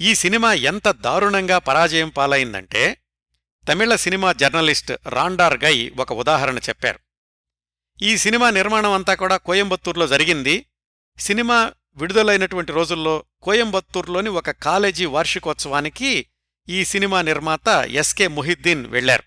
ఈ 0.00 0.14
సినిమా 0.14 0.54
ఎంత 0.54 0.90
దారుణంగా 0.90 1.58
పరాజయం 1.58 2.08
పాలైందంటే 2.08 2.99
తమిళ 3.68 3.94
సినిమా 3.96 4.32
జర్నలిస్ట్ 4.32 4.92
రాండార్ 5.06 5.64
గై 5.64 5.92
ఒక 5.98 6.12
ఉదాహరణ 6.12 6.58
చెప్పారు. 6.58 6.98
ఈ 8.02 8.16
సినిమా 8.16 8.50
నిర్మాణం 8.50 8.92
అంతా 8.92 9.14
కూడా 9.14 9.36
కోయంబత్తూర్లో 9.36 10.06
జరిగింది. 10.06 10.66
సినిమా 11.18 11.72
విడుదలైనటువంటి 11.94 12.72
రోజుల్లో 12.72 13.24
కోయంబత్తూర్లోని 13.42 14.28
ఒక 14.28 14.50
కాలేజీ 14.50 15.06
వార్షికోత్సవానికి 15.06 16.26
ఈ 16.68 16.84
సినిమా 16.84 17.22
నిర్మాత 17.22 17.68
ఎస్కే 17.68 18.28
మొహిద్దీన్ 18.28 18.86
వెళ్ళారు 18.86 19.22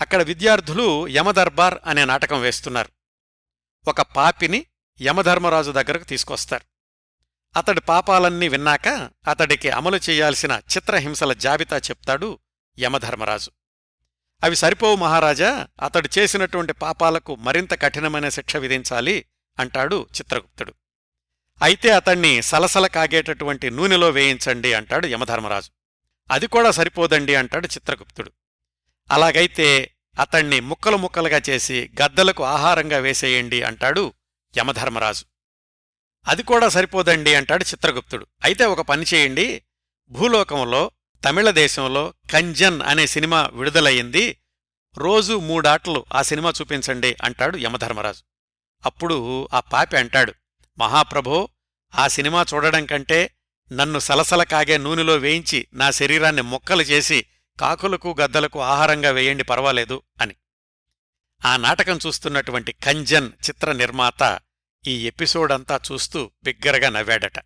అక్కడ 0.00 0.22
విద్యార్థులు 0.22 1.08
యమదర్బార్ 1.08 1.78
అనే 1.86 2.04
నాటకం 2.04 2.40
వేస్తున్నారు. 2.40 2.88
ఒక 3.88 4.02
పాపిని 4.02 4.66
యమధర్మరాజు 5.02 5.70
దగ్గరకు 5.70 6.04
తీసుకొస్తారు. 6.04 6.64
అతడి 7.58 7.80
పాపాలన్నీ 7.80 8.48
విన్నాక 8.48 9.10
అతడికి 9.28 9.70
అమలు 9.70 10.00
చేయాల్సిన 10.10 10.60
చిత్రహింసల 10.76 11.32
జాబితా 11.32 11.78
చెప్తాడు 11.78 12.38
యమధర్మరాజు. 12.78 13.50
అవి 14.44 14.56
సరిపోవు 14.56 14.96
మహారాజా 14.96 15.68
అతడు 15.82 16.08
చేసినటువంటి 16.18 16.72
పాపాలకు 16.72 17.34
మరింత 17.36 17.82
కఠినమైన 17.82 18.28
శిక్ష 18.28 18.56
విధించాలి 18.56 19.24
అంటాడు 19.58 20.06
చిత్రగుప్తుడు. 20.16 20.74
అయితే 21.62 21.90
అతణ్ణి 21.90 22.42
సలసల 22.42 22.86
కాగేటటువంటి 22.86 23.70
నూనెలో 23.70 24.10
వేయించండి 24.10 24.72
అంటాడు 24.72 25.06
యమధర్మరాజు. 25.06 25.70
అది 26.30 26.46
కూడా 26.46 26.70
సరిపోదండి 26.70 27.34
అంటాడు 27.34 27.66
చిత్రగుప్తుడు. 27.66 28.32
అలాగైతే 29.10 29.94
అతణ్ణి 30.20 30.60
ముక్కలు 30.60 30.96
ముక్కలుగా 30.96 31.42
చేసి 31.50 31.90
గద్దలకు 32.02 32.44
ఆహారంగా 32.44 32.98
వేసేయండి 32.98 33.62
అంటాడు 33.62 34.12
యమధర్మరాజు. 34.58 35.24
అది 36.26 36.42
కూడా 36.42 36.68
సరిపోదండి 36.68 37.34
అంటాడు 37.34 37.64
చిత్రగుప్తుడు. 37.64 38.26
అయితే 38.44 38.64
ఒక 38.64 38.80
పని 38.80 39.04
చేయండి 39.14 39.62
భూలోకంలో 40.10 40.90
తమిళ 41.24 41.50
దేశంలో 41.50 42.14
కంజన్ 42.32 42.82
అనే 42.82 43.06
సినిమా 43.06 43.50
విడుదలయ్యింది. 43.52 44.40
రోజు 44.96 45.32
మూడాటలు 45.38 46.06
ఆ 46.14 46.22
సినిమా 46.22 46.52
చూపించండి 46.60 47.16
అంటాడు 47.22 47.56
యమధర్మరాజు. 47.56 48.22
అప్పుడు 48.86 49.48
ఆ 49.52 49.60
పాపి 49.60 49.96
అంటాడు 49.96 50.34
మహాప్రభో 50.78 51.48
ఆ 51.94 52.08
సినిమా 52.08 52.44
చూడడం 52.54 52.86
కంటే 52.86 53.30
నన్ను 53.72 53.98
సలసల 53.98 54.42
కాగే 54.42 54.78
నూనెలో 54.78 55.16
వేయించి 55.16 55.68
నా 55.74 55.90
శరీరాన్ని 55.90 56.42
మొక్కలు 56.42 56.82
చేసి 56.82 57.26
కాకులకు 57.60 58.16
గద్దలకు 58.20 58.60
ఆహారంగా 58.60 59.10
వేయండి 59.10 59.44
పర్వాలేదు 59.44 60.02
అని. 60.20 60.34
ఆ 61.44 61.56
నాటకం 61.56 61.98
చూస్తున్నటువంటి 62.06 62.72
కంజన్ 62.72 63.30
చిత్ర 63.48 63.72
నిర్మాత 63.72 64.40
ఈ 64.86 65.06
ఎపిసోడ్ 65.06 65.52
అంతా 65.52 65.80
చూస్తూ 65.92 66.30
బిగ్గరగా 66.44 66.88
నవ్వాడట. 66.88 67.38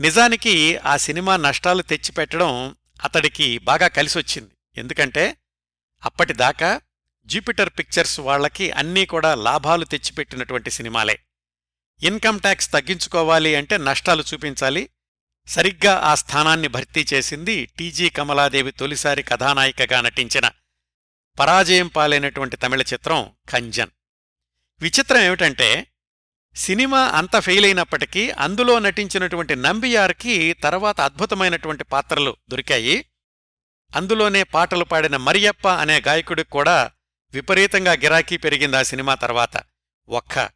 నిజానికి 0.00 0.76
ఆ 0.76 0.96
సినిమా 0.96 1.36
నష్టాలు 1.36 1.82
తెచ్చిపెట్టడం 1.82 2.76
అతడికి 3.04 3.58
బాగా 3.58 3.88
కలిసొచ్చింది. 3.88 4.50
ఎందుకంటే 4.76 5.36
అప్పటిదాకా 6.04 6.80
జూపిటర్ 7.24 7.70
పిక్చర్స్ 7.78 8.20
వాళ్ళకి 8.20 8.70
అన్నీ 8.70 9.06
కూడా 9.06 9.34
లాభాలు 9.34 9.84
తెచ్చిపెట్టినటువంటి 9.84 10.70
సినిమాలే. 10.70 11.18
ఇన్కమ్ 12.02 12.40
ట్యాక్స్ 12.40 12.72
తగ్గించుకోవాలి 12.72 13.54
అంటే 13.54 13.78
నష్టాలు 13.78 14.24
చూపించాలి. 14.34 14.90
సరిగ్గా 15.46 15.94
ఆ 15.94 16.14
స్థానాన్ని 16.14 16.68
భర్తీ 16.68 17.06
చేసింది 17.14 17.66
టీజీ 17.66 18.10
కమలాదేవి 18.10 18.72
తొలిసారి 18.72 19.22
కథానాయికగా 19.22 20.00
నటించిన 20.00 20.50
పరాజయం 21.38 21.86
పాలైనటువంటి 21.86 22.56
తమిళ 22.56 22.82
చిత్రం 22.82 23.30
కంజన్. 23.50 23.88
విచిత్రం 24.80 25.20
ఏమిటంటే 25.20 25.86
సినిమా 26.54 27.00
అంత 27.00 27.38
ఫెయిల్ 27.38 27.64
అయినప్పటికీ 27.64 28.30
అందులో 28.30 28.78
నటించినటువంటి 28.78 29.56
నంబియార్కి 29.56 30.52
తర్వాత 30.52 31.00
అద్భుతమైనటువంటి 31.00 31.84
పాత్రలు 31.84 32.36
దొరికాయి. 32.48 33.04
అందులోనే 33.96 34.42
పాటలు 34.42 34.84
పాడిన 34.84 35.16
మరియప్ప 35.16 35.68
అనే 35.68 36.00
గాయకుడికి 36.00 36.50
కూడా 36.50 36.90
విపరీతంగా 37.32 37.92
గిరాకీ 37.92 38.36
పెరిగింది 38.36 38.76
ఆ 38.76 38.82
సినిమా 38.82 39.14
తర్వాత. 39.14 39.62
ఒక్క 40.08 40.50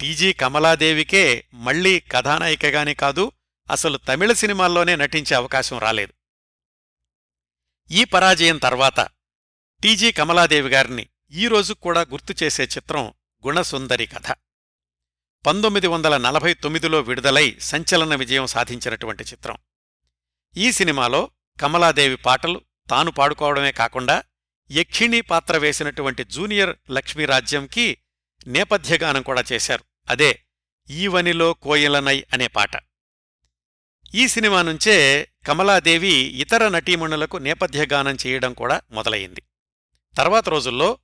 టీజీ 0.00 0.32
కమలాదేవికే 0.32 1.44
మళ్ళీ 1.54 2.00
కథానాయికగానే 2.00 2.94
కాదు 2.94 3.32
అసలు 3.70 3.98
తమిళ 3.98 4.32
సినిమాల్లోనే 4.32 4.96
నటించే 4.96 5.36
అవకాశం 5.36 5.78
రాలేదు. 5.78 6.12
ఈ 7.90 8.04
పరాజయం 8.04 8.58
తర్వాత 8.58 9.08
టీజీ 9.82 10.12
కమలాదేవి 10.12 10.68
గారిని 10.68 11.08
ఈ 11.32 11.48
కూడా 11.82 12.00
గుర్తు 12.00 12.44
చేసే 12.44 12.64
చిత్రం 12.64 13.12
గుణసుందరి 13.46 14.06
కథ. 14.06 14.36
పంతొమ్మిది 15.46 15.86
వందల 15.86 16.16
నలభై 16.16 16.54
తొమ్మిదిలో 16.54 17.00
విడుదలై 17.00 17.56
సంచలన 17.60 18.14
విజయం 18.14 18.46
సాధించినటువంటి 18.46 19.24
చిత్రం. 19.24 19.56
ఈ 20.56 20.72
సినిమాలో 20.72 21.30
కమలాదేవి 21.60 22.16
పాటలు 22.16 22.60
తాను 22.90 23.10
పాడుకోవడమే 23.10 23.72
కాకుండా 23.72 24.22
యక్షిణీ 24.70 25.20
పాత్ర 25.20 25.56
వేసినటువంటి 25.56 26.24
జూనియర్ 26.24 26.76
లక్ష్మీరాజ్యంకి 26.90 27.98
నేపథ్యగానం 28.46 29.22
కూడా 29.22 29.44
చేశారు. 29.52 29.84
అదే 30.08 30.42
ఈవనిలో 30.90 31.52
కోయిలనై 31.52 32.24
అనే 32.32 32.46
పాట. 32.46 32.70
ఈ 34.14 34.28
సినిమా 34.28 34.62
నుంచే 34.62 35.28
కమలాదేవి 35.46 36.14
ఇతర 36.14 36.68
నటీమణులకు 36.68 37.36
నేపథ్యగానం 37.36 38.16
చేయడం 38.26 38.52
కూడా 38.52 38.80
మొదలయింది 38.90 39.42
తర్వాత 40.16 40.48
రోజుల్లో 40.48 40.98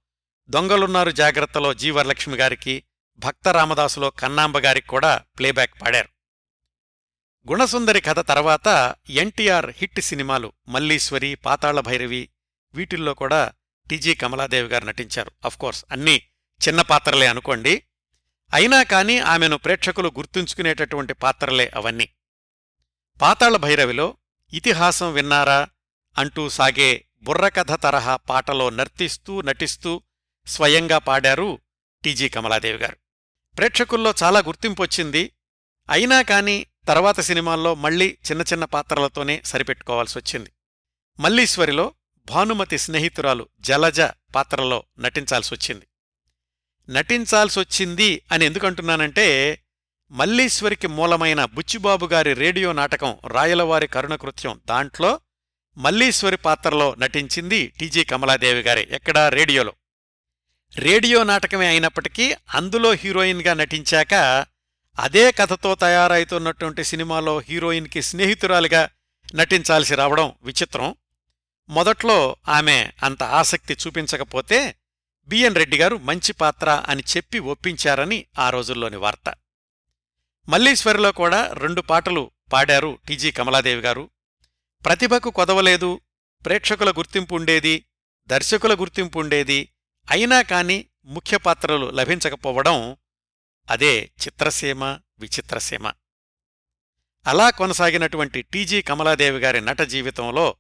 దొంగలున్నారు 0.51 1.11
జాగ్రత్తలో 1.11 1.75
జీవరలక్ష్మి 1.75 2.37
గారికి 2.37 2.83
భక్త 3.19 3.49
రామదాసులో 3.49 4.11
కన్నాంబ 4.11 4.59
గారికి 4.59 4.89
కూడా 4.89 5.25
ప్లేబ్యాక్ 5.39 5.83
పాడారు. 5.83 6.09
గుణసుందరి 7.51 8.01
కథ 8.01 8.19
తర్వాత 8.19 8.95
ఎన్టీఆర్ 9.11 9.67
హిట్ 9.77 10.01
సినిమాలు 10.01 10.53
మల్లీశ్వరి 10.69 11.35
పాతాళ 11.35 11.81
భైరవి 11.81 12.29
వీటిల్లో 12.75 13.15
కూడా 13.15 13.53
టీజీ 13.91 14.15
కమలాదేవి 14.15 14.69
గారు 14.69 14.85
నటించారు. 14.85 15.31
అఫ్కోర్స్ 15.45 15.85
అన్నీ 15.91 16.23
చిన్న 16.69 16.83
పాత్రలే 16.83 17.27
అనుకోండి. 17.27 17.83
అయినా 18.53 18.83
కాని 18.83 19.19
ఆమెను 19.19 19.57
ప్రేక్షకులు 19.57 20.09
గుర్తుంచుకునేటటువంటి 20.09 21.13
పాత్రలే 21.13 21.73
అవన్నీ. 21.75 22.09
పాతాళ 23.23 23.57
భైరవిలో 23.57 24.17
ఇతిహాసం 24.53 25.13
విన్నారా 25.13 25.69
అంటూ 26.19 26.49
సాగే 26.49 27.05
బుర్రకథ 27.23 27.73
తరహా 27.73 28.17
పాటలో 28.17 28.71
నర్తిస్తూ 28.71 29.41
నటిస్తూ 29.41 30.03
స్వయంగా 30.47 30.99
పాడారు 30.99 31.59
టీజీ 32.05 32.29
కమలాదేవి 32.29 32.79
గారు. 32.79 32.97
ప్రేక్షకుల్లో 33.59 34.15
చాలా 34.23 34.41
గుర్తింపొచ్చింది 34.41 35.33
అయినా 35.91 36.23
కాని 36.23 36.67
తర్వాత 36.89 37.21
సినిమాల్లో 37.21 37.75
మళ్ళీ 37.75 38.19
చిన్న 38.31 38.43
చిన్న 38.43 38.65
పాత్రలతోనే 38.65 39.43
సరిపెట్టుకోవాల్సి 39.45 40.19
వచ్చింది. 40.19 40.53
మల్లీశ్వరిలో 41.21 41.95
భానుమతి 42.31 42.79
స్నేహితురాలు 42.79 43.49
జలజ 43.61 44.01
పాత్రలో 44.35 44.85
నటించాల్సొచ్చింది 44.99 45.87
నటించాల్సొచ్చింది 46.93 48.23
అని 48.33 48.45
ఎందుకంటున్నానంటే 48.45 49.59
మల్లీశ్వరికి 50.11 50.87
మూలమైన 50.87 51.45
బుచ్చిబాబు 51.45 52.07
గారి 52.07 52.33
రేడియో 52.33 52.73
నాటకం 52.73 53.17
రాయలవారి 53.27 53.87
కరుణకృత్యం 53.87 54.61
దాంట్లో 54.69 55.21
మల్లీశ్వరి 55.77 56.37
పాత్రలో 56.37 56.95
నటించింది 56.99 57.67
టీజీ 57.67 58.05
కమలాదేవి 58.05 58.61
గారే. 58.61 58.89
ఎక్కడా 58.91 59.29
రేడియోలో. 59.29 59.73
రేడియో 60.79 61.23
నాటకమే 61.23 61.67
అయినప్పటికీ 61.67 62.35
అందులో 62.55 62.93
హీరోయిన్గా 62.93 63.55
నటించాక 63.55 64.15
అదే 64.99 65.33
కథతో 65.33 65.75
తయారైతున్నటువంటి 65.75 66.85
సినిమాలో 66.85 67.39
హీరోయిన్కి 67.39 68.03
స్నేహితురాలిగా 68.03 68.89
నటించాల్సి 69.35 69.95
రావడం 69.95 70.33
విచిత్రం. 70.43 70.95
మొదట్లో 71.69 72.37
ఆమె 72.49 72.91
అంత 73.03 73.23
ఆసక్తి 73.23 73.77
చూపించకపోతే 73.87 74.75
బిఎన్ 75.29 75.55
రెడ్డి 75.55 75.77
గారు 75.77 75.97
మంచి 75.97 76.33
పాత్ర 76.33 76.85
అని 76.89 77.03
చెప్పి 77.17 77.39
ఒప్పించారని 77.39 78.27
ఆ 78.39 78.51
రోజుల్లోని 78.51 78.97
వార్త. 78.97 79.35
మల్లీశ్వరిలో 80.49 81.13
కూడా 81.13 81.51
రెండు 81.53 81.81
పాటలు 81.81 82.31
పాడారు 82.53 82.99
టీజీ 83.09 83.31
కమలాదేవి 83.31 83.81
గారు. 83.81 84.11
ప్రతిభకు 84.85 85.31
కొదవలేదు 85.31 86.01
ప్రేక్షకుల 86.45 86.91
గుర్తింపు 86.91 87.35
ఉండేది 87.35 87.85
దర్శకుల 88.27 88.75
గుర్తింపు 88.75 89.19
ఉండేది 89.19 89.69
అయినా 90.11 90.43
కాని 90.43 90.89
ముఖ్య 91.05 91.37
పాత్రలు 91.37 91.91
లభించకపోవడం 91.91 92.97
అదే 93.71 94.13
చిత్రసీమ 94.27 94.85
విచిత్రసీమ. 95.19 95.93
అలా 97.27 97.51
కొనసాగినటువంటి 97.51 98.43
టీజీ 98.43 98.83
కమలాదేవి 98.83 99.39
గారి 99.39 99.61
నట 99.61 99.79
జీవితంలో 99.79 100.57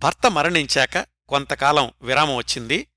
భర్త 0.00 0.30
మరణించాక 0.30 1.06
కొంతకాలం 1.28 1.92
విరామం 2.02 2.36
వచ్చింది. 2.36 2.88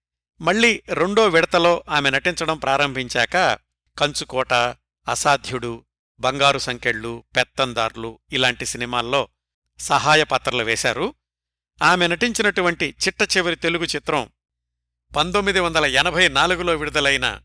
మళ్ళీ 0.41 0.83
రెండో 0.89 1.27
విడతలో 1.27 1.83
ఆమె 1.89 2.09
నటించడం 2.09 2.57
ప్రారంభించాక 2.57 3.33
కంచుకోట 3.99 4.53
అసాధ్యుడు 5.07 5.85
బంగారు 6.19 6.59
సంకెళ్ళు 6.59 7.23
పెత్తందార్లు 7.35 8.19
ఇలాంటి 8.31 8.65
సినిమాల్లో 8.65 9.27
సహాయ 9.79 10.23
పాత్రలు 10.23 10.63
వేశారు. 10.63 11.13
ఆమె 11.81 12.07
నటించినటువంటి 12.07 12.95
చిట్ట 13.07 13.37
చివరి 13.37 13.55
తెలుగు 13.55 13.85
చిత్రం 13.85 14.29
పంతొమ్మిది 15.15 15.59
వందల 15.59 15.85
ఎనభై 15.85 16.27
నాలుగులో 16.27 16.75
విడుదలైన 16.75 17.41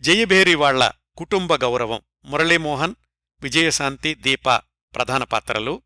జయభేరి 0.00 0.54
వాళ్ళ 0.54 0.92
కుటుంబ 1.16 1.54
గౌరవం 1.54 2.00
మురళీమోహన్ 2.24 2.94
విజయశాంతి 3.42 4.14
దీప 4.14 4.50
ప్రధాన 4.94 5.24
పాత్రలు. 5.24 5.82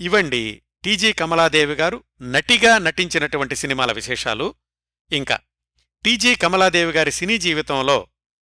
ఇవండి 0.00 0.62
టీజీ 0.84 1.12
కమలాదేవి 1.12 1.74
గారు 1.74 2.04
నటిగా 2.22 2.78
నటించినటువంటి 2.78 3.56
సినిమాల 3.56 3.92
విశేషాలు. 3.92 4.54
ఇంకా 5.12 5.38
టీజీ 6.04 6.34
కమలాదేవి 6.34 6.92
గారి 6.92 7.12
సినీ 7.12 7.38
జీవితంలో 7.38 8.06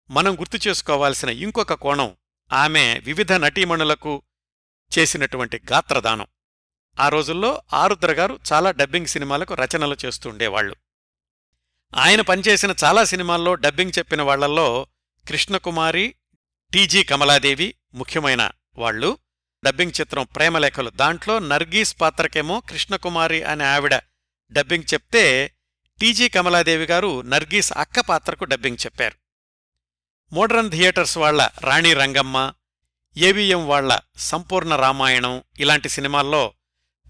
మనం 0.09 0.39
గుర్తు 0.39 0.67
చేసుకోవాల్సిన 0.67 1.29
ఇంకొక 1.29 1.73
కోణం 1.73 2.17
ఆమె 2.51 3.01
వివిధ 3.03 3.33
నటీమణులకు 3.33 4.23
చేసినటువంటి 4.99 5.61
గాత్రదానం. 5.71 6.27
ఆ 6.99 7.09
రోజుల్లో 7.09 7.61
ఆరుద్ర 7.73 8.11
గారు 8.11 8.39
చాలా 8.53 8.71
డబ్బింగ్ 8.71 9.07
సినిమాలకు 9.07 9.53
రచనలు 9.53 9.97
చేస్తుండేవాళ్ళు 10.05 10.75
ఆయన 11.95 12.21
పనిచేసిన 12.21 12.75
చాలా 12.83 13.03
సినిమాల్లో 13.03 13.55
డబ్బింగ్ 13.55 13.91
చెప్పిన 13.97 14.21
వాళ్ళల్లో 14.21 14.87
కృష్ణకుమారి 15.29 16.15
టీజీ 16.73 17.03
కమలాదేవి 17.03 17.75
ముఖ్యమైన 17.93 18.51
వాళ్ళు. 18.77 19.17
డబ్బింగ్ 19.63 19.91
చిత్రం 20.01 20.27
ప్రేమలేఖలు. 20.35 20.89
దాంట్లో 20.89 21.39
నర్గీస్ 21.39 22.01
పాత్రకేమో 22.01 22.59
కృష్ణకుమారి 22.59 23.43
అనే 23.43 23.65
ఆవిడ 23.65 23.95
డబ్బింగ్ 24.51 24.93
చెప్తే 24.93 25.53
టీజీ 26.01 26.29
కమలాదేవి 26.29 26.85
గారు 26.85 27.21
నర్గీస్ 27.21 27.73
అక్క 27.73 27.99
పాత్రకు 27.99 28.43
డబ్బింగ్ 28.45 28.85
చెప్పారు. 28.85 29.15
మోడ్రన్ 30.33 30.71
థియేటర్స్ 30.71 31.17
వాళ్ళ 31.17 31.49
రాణి 31.61 31.93
రంగమ్మ 31.93 32.53
ఏవిఎం 33.17 33.67
వాళ్ళ 33.67 33.99
సంపూర్ణ 34.17 34.75
రామాయణం 34.75 35.43
ఇలాంటి 35.59 35.89
సినిమాల్లో 35.89 36.53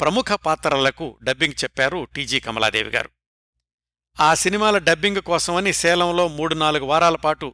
ప్రముఖ 0.02 0.32
పాత్రలకు 0.32 1.18
డబ్బింగ్ 1.24 1.64
చెప్పారు 1.64 2.08
టీజీ 2.16 2.40
కమలాదేవి 2.40 2.90
గారు. 2.90 3.10
ఆ 4.20 4.34
సినిమాల 4.34 4.78
డబ్బింగ్ 4.78 5.22
కోసమని 5.22 5.74
సేలంలో 5.74 6.28
మూడు 6.28 6.56
నాలుగు 6.56 6.86
వారాల 6.86 7.16
పాటు 7.16 7.54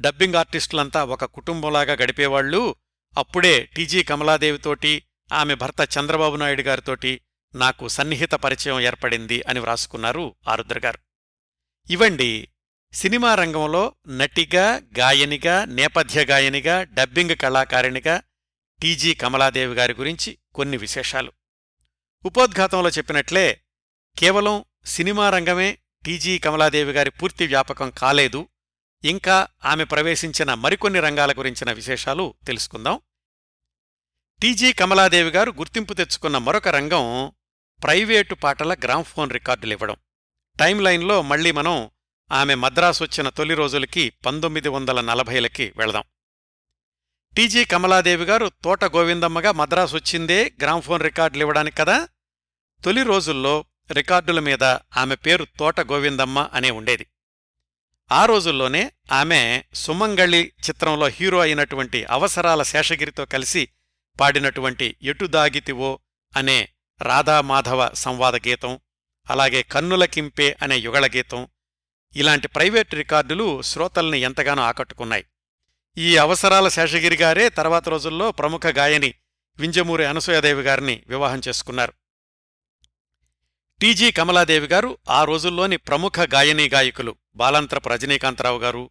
డబ్బింగ్ 0.00 0.34
ఆర్టిస్టులంతా 0.34 1.04
ఒక 1.04 1.24
కుటుంబంలాగా 1.24 1.92
గడిపేవాళ్ళు 1.92 2.76
అప్పుడే 3.18 3.60
టీజీ 3.76 4.02
కమలాదేవితోటి 4.02 5.02
ఆమె 5.32 5.54
భర్త 5.54 5.88
చంద్రబాబు 5.98 6.36
నాయుడు 6.36 6.62
గారితోటి 6.62 7.20
నాకు 7.54 7.88
సన్నిహిత 7.88 8.32
పరిచయం 8.32 8.80
ఏర్పడింది 8.80 9.42
అని 9.42 9.60
వ్రాసుకున్నారు 9.60 10.34
ఆరుద్రగారు 10.48 10.98
ఇవండి 11.90 12.48
సినిమా 12.92 13.34
రంగంలో 13.34 13.94
నటిగా 14.08 14.82
గాయనిగా 14.98 15.64
నేపథ్య 15.64 16.24
గాయనిగా 16.24 16.82
డబ్బింగ్ 16.82 17.36
కళాకారిణిగా 17.36 18.22
టీజీ 18.82 19.14
కమలాదేవి 19.14 19.74
గారి 19.74 19.94
గురించి 19.94 20.38
కొన్ని 20.54 20.76
విశేషాలు. 20.76 21.32
ఉపోద్ఘాతంలో 22.24 22.88
చెప్పినట్లే 22.88 23.60
కేవలం 24.18 24.64
సినిమా 24.84 25.30
రంగమే 25.30 25.78
టీజీ 26.04 26.38
కమలాదేవి 26.38 26.92
గారి 26.92 27.10
పూర్తి 27.10 27.46
వ్యాపకం 27.46 27.90
కాలేదు. 27.90 28.48
ఇంకా 29.04 29.48
ఆమె 29.64 29.84
ప్రవేశించిన 29.84 30.54
మరికొన్ని 30.54 31.00
రంగాల 31.00 31.32
గురించిన 31.32 31.72
విశేషాలు 31.72 32.34
తెలుసుకుందాం. 32.46 33.00
టీజీ 34.42 34.72
కమలాదేవి 34.72 35.30
గారు 35.30 35.50
గుర్తింపు 35.50 35.94
తెచ్చుకున్న 35.94 36.38
మరొక 36.38 36.68
రంగం 36.68 37.32
ప్రైవేటు 37.82 38.34
పాటల 38.34 38.74
గ్రామ్ఫోన్ 38.74 39.30
రికార్డులివ్వడం 39.30 39.96
టైం 40.58 40.80
లైన్లో 40.80 41.22
మళ్ళీ 41.22 41.52
మనం 41.52 41.90
ఆమె 42.32 42.54
మద్రాసు 42.54 43.04
వచ్చిన 43.04 43.28
తొలి 43.28 43.54
రోజులకి 43.54 44.10
పంతొమ్మిది 44.10 44.68
వందల 44.68 45.00
నలభైలకి 45.00 45.72
వెళదాం. 45.76 46.02
టీజీ 47.36 47.64
కమలాదేవి 47.64 48.24
గారు 48.24 48.50
తోట 48.64 48.84
గోవిందమ్మగా 48.84 49.52
మద్రాసు 49.52 49.96
వచ్చిందే 49.96 50.52
గ్రామ్ఫోన్ 50.60 51.02
రికార్డులు 51.02 51.42
ఇవ్వడానికి 51.42 51.76
కదా? 51.76 52.08
తొలి 52.84 53.02
రోజుల్లో 53.02 53.64
రికార్డుల 53.92 54.40
మీద 54.40 54.64
ఆమె 54.96 55.14
పేరు 55.14 55.46
తోట 55.58 55.80
గోవిందమ్మ 55.80 56.48
అనే 56.52 56.70
ఉండేది. 56.70 57.06
ఆ 58.12 58.24
రోజుల్లోనే 58.24 58.92
ఆమె 59.12 59.62
సుమంగళి 59.74 60.52
చిత్రంలో 60.68 61.06
హీరో 61.06 61.38
అయినటువంటి 61.38 62.04
అవసరాల 62.04 62.62
శేషగిరితో 62.62 63.24
కలిసి 63.24 63.68
పాడినటువంటి 64.20 64.96
ఎటుదాగితివో 65.02 65.98
అనే 66.36 66.68
రాధామాధవ 67.02 67.90
సంవాద 67.94 68.34
గీతం 68.36 68.78
అలాగే 69.30 69.62
కన్నులకింపే 69.62 70.56
అనే 70.62 70.76
యుగళ 70.76 71.06
గీతం 71.06 71.48
ఇలాంటి 72.16 72.48
ప్రైవేట్ 72.48 72.94
రికార్డులు 72.94 73.62
శ్రోతల్ని 73.62 74.18
ఎంతగానో 74.18 74.62
ఆకట్టుకున్నాయి. 74.62 75.24
ఈ 75.98 76.16
అవసరాల 76.16 76.68
శేషగిరి 76.68 77.16
గారే 77.16 77.48
తర్వాత 77.48 77.88
రోజుల్లో 77.88 78.32
ప్రముఖ 78.32 78.66
గాయని 78.66 79.14
వింజమూరి 79.58 80.04
అనసూయదేవి 80.04 80.62
గారిని 80.62 81.02
వివాహం 81.08 81.40
చేసుకున్నారు. 81.48 81.92
టీజీ 83.80 84.10
కమలాదేవి 84.10 84.66
గారు 84.66 84.98
ఆ 85.10 85.24
రోజుల్లోని 85.24 85.76
ప్రముఖ 85.76 86.12
గాయనీ 86.34 86.68
గాయకులు 86.68 87.16
బాలంత్రపు 87.36 87.88
రజనీకాంతరావు 87.88 88.58
గారు 88.58 88.90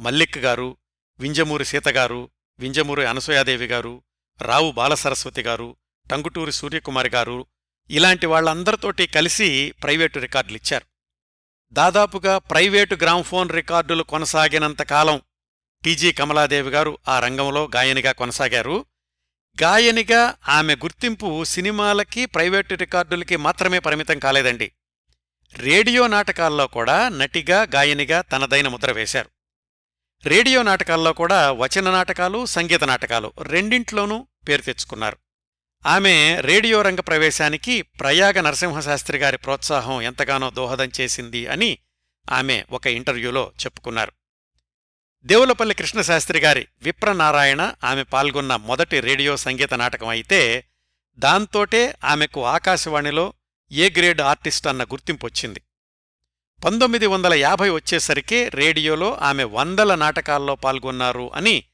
మల్లిక్ 0.00 0.38
గారు 0.38 0.76
వింజమూరి 1.20 1.64
సీతగారు 1.64 2.30
వింజమూరి 2.58 3.06
అనసూయాదేవి 3.06 3.66
గారు 3.66 4.02
రావు 4.42 4.70
బాలసరస్వతి 4.70 5.42
గారు 5.42 5.76
టంగుటూరి 6.10 6.52
సూర్యకుమారి 6.52 7.08
గారు 7.08 7.46
ఇలాంటి 7.90 8.26
వాళ్ళందరితోటి 8.26 9.06
కలిసి 9.06 9.74
ప్రైవేటు 9.82 10.18
రికార్డులిచ్చారు. 10.18 10.86
దాదాపుగా 11.72 12.38
ప్రైవేటు 12.38 12.94
గ్రామ్ఫోన్ 12.94 13.50
రికార్డులు 13.50 14.02
కొనసాగినంతకాలం 14.02 15.20
టీజీ 15.84 16.12
కమలాదేవి 16.12 16.70
గారు 16.70 16.98
ఆ 17.08 17.20
రంగంలో 17.20 17.70
గాయనిగా 17.76 18.12
కొనసాగారు. 18.12 18.86
గాయనిగా 19.62 20.34
ఆమె 20.48 20.74
గుర్తింపు 20.74 21.44
సినిమాలకి 21.44 22.26
ప్రైవేటు 22.26 22.74
రికార్డులకి 22.74 23.36
మాత్రమే 23.36 23.78
పరిమితం 23.78 24.18
కాలేదండి. 24.18 24.72
రేడియో 25.54 26.06
నాటకాల్లో 26.06 26.66
కూడా 26.66 27.08
నటిగా 27.08 27.62
గాయనిగా 27.74 28.20
తనదైన 28.20 28.68
ముద్ర 28.68 28.92
వేశారు. 28.92 29.28
రేడియో 30.26 30.62
నాటకాల్లో 30.62 31.12
కూడా 31.12 31.52
వచన 31.52 31.90
నాటకాలు 31.90 32.46
సంగీత 32.46 32.84
నాటకాలు 32.84 33.32
రెండింట్లోనూ 33.42 34.26
పేరు 34.48 34.62
తెచ్చుకున్నారు. 34.62 35.16
ఆమె 35.86 36.36
రేడియో 36.40 36.82
రంగ 36.82 37.00
ప్రవేశానికి 37.00 37.82
ప్రయాగ 37.82 38.40
నరసింహశాస్త్రి 38.40 39.18
గారి 39.18 39.38
ప్రోత్సాహం 39.38 40.02
ఎంతగానో 40.02 40.50
దోహదం 40.50 40.90
చేసింది 41.00 41.46
అని 41.46 41.78
ఆమె 42.30 42.64
ఒక 42.70 42.86
ఇంటర్వ్యూలో 42.86 43.52
చెప్పుకున్నారు. 43.64 44.12
దేవులపల్లి 45.24 45.74
కృష్ణశాస్త్రి 45.74 46.38
గారి 46.38 46.66
విప్రనారాయణ 46.82 47.74
ఆమె 47.84 48.02
పాల్గొన్న 48.02 48.56
మొదటి 48.56 49.00
రేడియో 49.00 49.36
సంగీత 49.36 49.74
నాటకం 49.74 50.08
అయితే 50.08 50.68
దాంతోటే 51.18 51.94
ఆమెకు 52.04 52.44
ఆకాశవాణిలో 52.44 53.32
ఏ 53.72 53.90
గ్రేడ్ 53.90 54.20
ఆర్టిస్ట్ 54.20 54.66
అన్న 54.66 54.84
గుర్తింపు 54.84 55.26
వచ్చింది. 55.26 55.62
పంతొమ్మిది 56.64 57.06
వందల 57.06 57.34
యాభై 57.34 57.70
వచ్చేసరికే 57.70 58.48
రేడియోలో 58.48 59.14
ఆమె 59.14 59.44
వందల 59.44 59.94
నాటకాల్లో 59.94 60.54
పాల్గొన్నారు 60.54 61.30
అని 61.34 61.64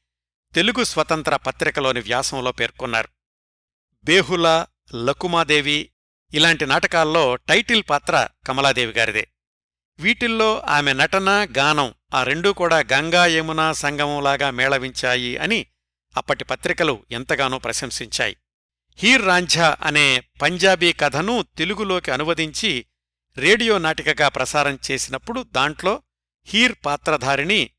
తెలుగు 0.55 0.83
స్వతంత్ర 0.83 1.35
పత్రికలోని 1.35 1.99
వ్యాసంలో 1.99 2.51
పేర్కొన్నారు. 2.51 3.07
బేహుల 4.05 4.65
లకుమాదేవి 4.95 5.89
ఇలాంటి 6.33 6.65
నాటకాల్లో 6.65 7.35
టైటిల్ 7.35 7.83
పాత్ర 7.89 8.27
కమలాదేవి 8.47 8.93
గారిదే. 8.93 9.27
వీటిల్లో 9.99 10.59
ఆమె 10.59 10.93
నటన 10.93 11.47
గానం 11.57 11.93
ఆ 12.13 12.23
రెండూ 12.23 12.53
కూడా 12.53 12.79
గంగా 12.79 13.25
యమునా 13.25 13.73
సంగమంలాగా 13.73 14.49
మేళవించాయి 14.49 15.37
అని 15.37 15.65
అప్పటి 16.17 16.43
పత్రికలు 16.43 17.05
ఎంతగానో 17.11 17.59
ప్రశంసించాయి. 17.59 18.37
హీర్ 18.95 19.25
రాంఝా 19.25 19.77
అనే 19.83 20.23
పంజాబీ 20.41 20.93
కథను 20.93 21.45
తెలుగులోకి 21.57 22.11
అనువదించి 22.11 22.85
రేడియో 23.37 23.77
నాటికగా 23.77 24.27
ప్రసారం 24.27 24.79
చేసినప్పుడు 24.91 25.45
దాంట్లో 25.51 26.01
హీర్ 26.47 26.75
పాత్రధారిణి 26.85 27.69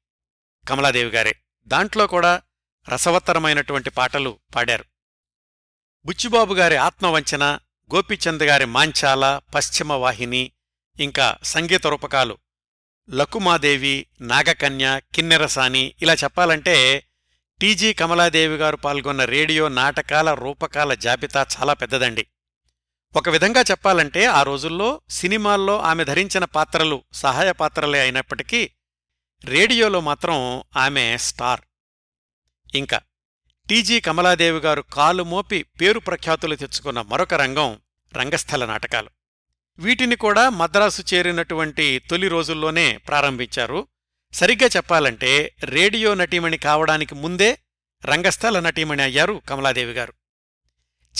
కమలాదేవి 0.68 1.10
గారే. 1.10 1.40
దాంట్లో 1.66 2.06
కూడా 2.06 2.42
రసవత్తరమైనటువంటి 2.88 3.90
పాటలు 3.90 4.38
పాడారు. 4.54 4.84
బుచ్చిబాబు 6.06 6.54
గారి 6.54 6.76
ఆత్మవంచన 6.76 7.58
గోపీచంద్ 7.94 8.42
గారి 8.42 8.64
మాంచాల 8.64 9.40
పశ్చిమ 9.54 9.92
వాహిని 9.92 10.52
ఇంకా 11.00 11.38
సంగీత 11.42 11.86
రూపకాలు 11.86 12.38
లకుమాదేవి 13.10 14.06
నాగకన్య 14.20 15.00
కిన్నెరసాని 15.14 15.94
ఇలా 16.02 16.14
చెప్పాలంటే 16.14 17.04
టీజీ 17.60 17.92
కమలాదేవి 17.92 18.56
గారు 18.56 18.76
పాల్గొన్న 18.76 19.24
రేడియో 19.24 19.68
నాటకాల 19.68 20.34
రూపకాల 20.34 20.94
జాబితా 20.94 21.46
చాలా 21.56 21.72
పెద్దదండి. 21.72 22.26
ఒక 23.16 23.28
విధంగా 23.28 23.60
చెప్పాలంటే 23.60 24.24
ఆ 24.24 24.42
రోజుల్లో 24.42 25.00
సినిమాల్లో 25.10 25.80
ఆమె 25.80 26.04
ధరించిన 26.04 26.44
పాత్రలు 26.44 27.04
సహాయ 27.12 27.52
పాత్రలే 27.52 28.00
అయినప్పటికీ 28.00 28.70
రేడియోలో 29.44 30.00
మాత్రం 30.00 30.62
ఆమె 30.76 31.16
స్టార్. 31.16 31.60
ఇంకా 32.74 33.00
టీజీ 33.68 34.00
కమలాదేవి 34.00 34.58
గారు 34.58 34.82
కాలు 34.82 35.22
మోపి 35.22 35.62
పేరు 35.62 36.00
ప్రఖ్యాతులు 36.00 36.56
తెచ్చుకున్న 36.56 37.00
మరొక 37.00 37.34
రంగం 37.34 37.80
రంగస్థల 38.16 38.66
నాటకాలు. 38.66 39.17
వీటిని 39.78 40.16
కూడా 40.16 40.48
మద్రాసు 40.48 41.14
చేరినటువంటి 41.14 42.02
తొలి 42.10 42.28
రోజుల్లోనే 42.28 42.96
ప్రారంభించారు. 42.96 43.88
సరిగ్గా 44.32 44.68
చెప్పాలంటే 44.76 45.54
రేడియో 45.64 46.14
నటీమణి 46.14 46.58
కావడానికి 46.58 47.14
ముందే 47.14 47.58
రంగస్థల 48.04 48.60
నటీమణి 48.60 49.02
అయ్యారు 49.02 49.42
కమలాదేవి 49.48 49.92
గారు. 49.92 50.12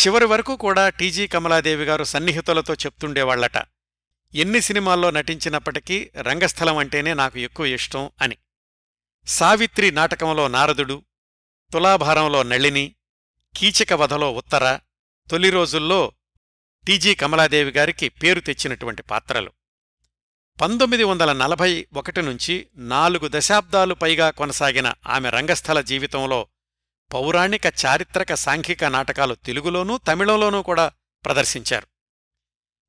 చివరి 0.00 0.24
వరకు 0.24 0.56
కూడా 0.56 0.88
టీజీ 0.88 1.26
కమలాదేవి 1.26 1.84
గారు 1.84 2.04
సన్నిహితులతో 2.04 2.74
చెప్తుండేవాళ్ళట 2.74 3.56
ఎన్ని 4.34 4.60
సినిమాల్లో 4.60 5.10
నటించినప్పటికీ 5.10 6.10
రంగస్థలం 6.20 6.76
అంటేనే 6.76 7.14
నాకు 7.14 7.38
ఎక్కువ 7.38 7.66
ఇష్టం 7.66 8.10
అని. 8.22 8.36
సావిత్రి 9.26 9.90
నాటకంలో 9.90 10.48
నారదుడు 10.48 11.02
తులాభారంలో 11.72 12.42
నళిని 12.42 12.94
కీచక 13.56 13.92
వధలో 13.92 14.32
ఉత్తర 14.32 14.80
తొలి 15.30 15.50
రోజుల్లో 15.50 16.12
టీజీ 16.88 17.14
కమలాదేవి 17.14 17.70
గారికి 17.70 18.08
పేరు 18.08 18.40
తెచ్చినటువంటి 18.40 19.02
పాత్రలు. 19.02 19.52
పంతొమ్మిది 20.60 21.04
వందల 21.04 21.32
నలభై 21.32 21.86
ఒకటి 21.94 22.22
నుంచి 22.22 22.68
నాలుగు 22.76 23.30
దశాబ్దాలు 23.32 23.94
పైగా 23.94 24.30
కొనసాగిన 24.30 24.94
ఆమె 25.06 25.30
రంగస్థల 25.30 25.80
జీవితంలో 25.80 26.46
పౌరాణిక 27.12 27.66
చారిత్రక 27.66 28.34
సాంఘిక 28.34 28.84
నాటకాలు 28.84 29.34
తెలుగులోనూ 29.34 29.98
తమిళంలోనూ 29.98 30.62
కూడా 30.62 30.92
ప్రదర్శించారు. 31.24 31.86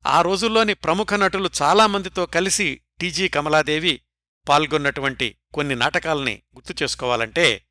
ఆ 0.06 0.22
రోజుల్లోని 0.22 0.74
ప్రముఖ 0.74 1.14
నటులు 1.14 1.50
చాలామందితో 1.62 2.26
కలిసి 2.26 2.80
టీజీ 3.00 3.28
కమలాదేవి 3.28 4.00
పాల్గొన్నటువంటి 4.48 5.36
కొన్ని 5.54 5.74
నాటకాల్ని 5.74 6.42
గుర్తు 6.56 6.82
చేసుకోవాలంటే 6.82 7.66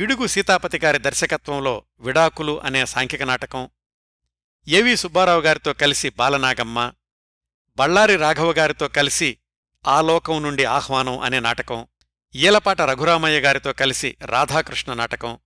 గిడుగు 0.00 0.26
సీతాపతి 0.26 0.78
గారి 0.78 0.98
దర్శకత్వంలో 0.98 1.82
విడాకులు 2.00 2.60
అనే 2.60 2.86
సాంఘిక 2.86 3.22
నాటకం 3.22 3.70
ఏవి 4.68 4.96
సుబ్బారావు 4.96 5.40
గారితో 5.40 5.72
కలిసి 5.72 6.10
బాలనాగమ్మ 6.10 6.92
బళ్ళారి 7.78 8.16
రాఘవ 8.16 8.52
గారితో 8.52 8.88
కలిసి 8.88 9.38
ఆలోకం 9.86 10.42
నుండి 10.42 10.64
ఆహ్వానం 10.64 11.18
అనే 11.18 11.40
నాటకం 11.40 11.86
ఈలపాట 12.34 12.80
రఘురామయ్య 12.80 13.40
గారితో 13.40 13.72
కలిసి 13.72 14.16
రాధాకృష్ణ 14.22 14.94
నాటకం 14.94 15.38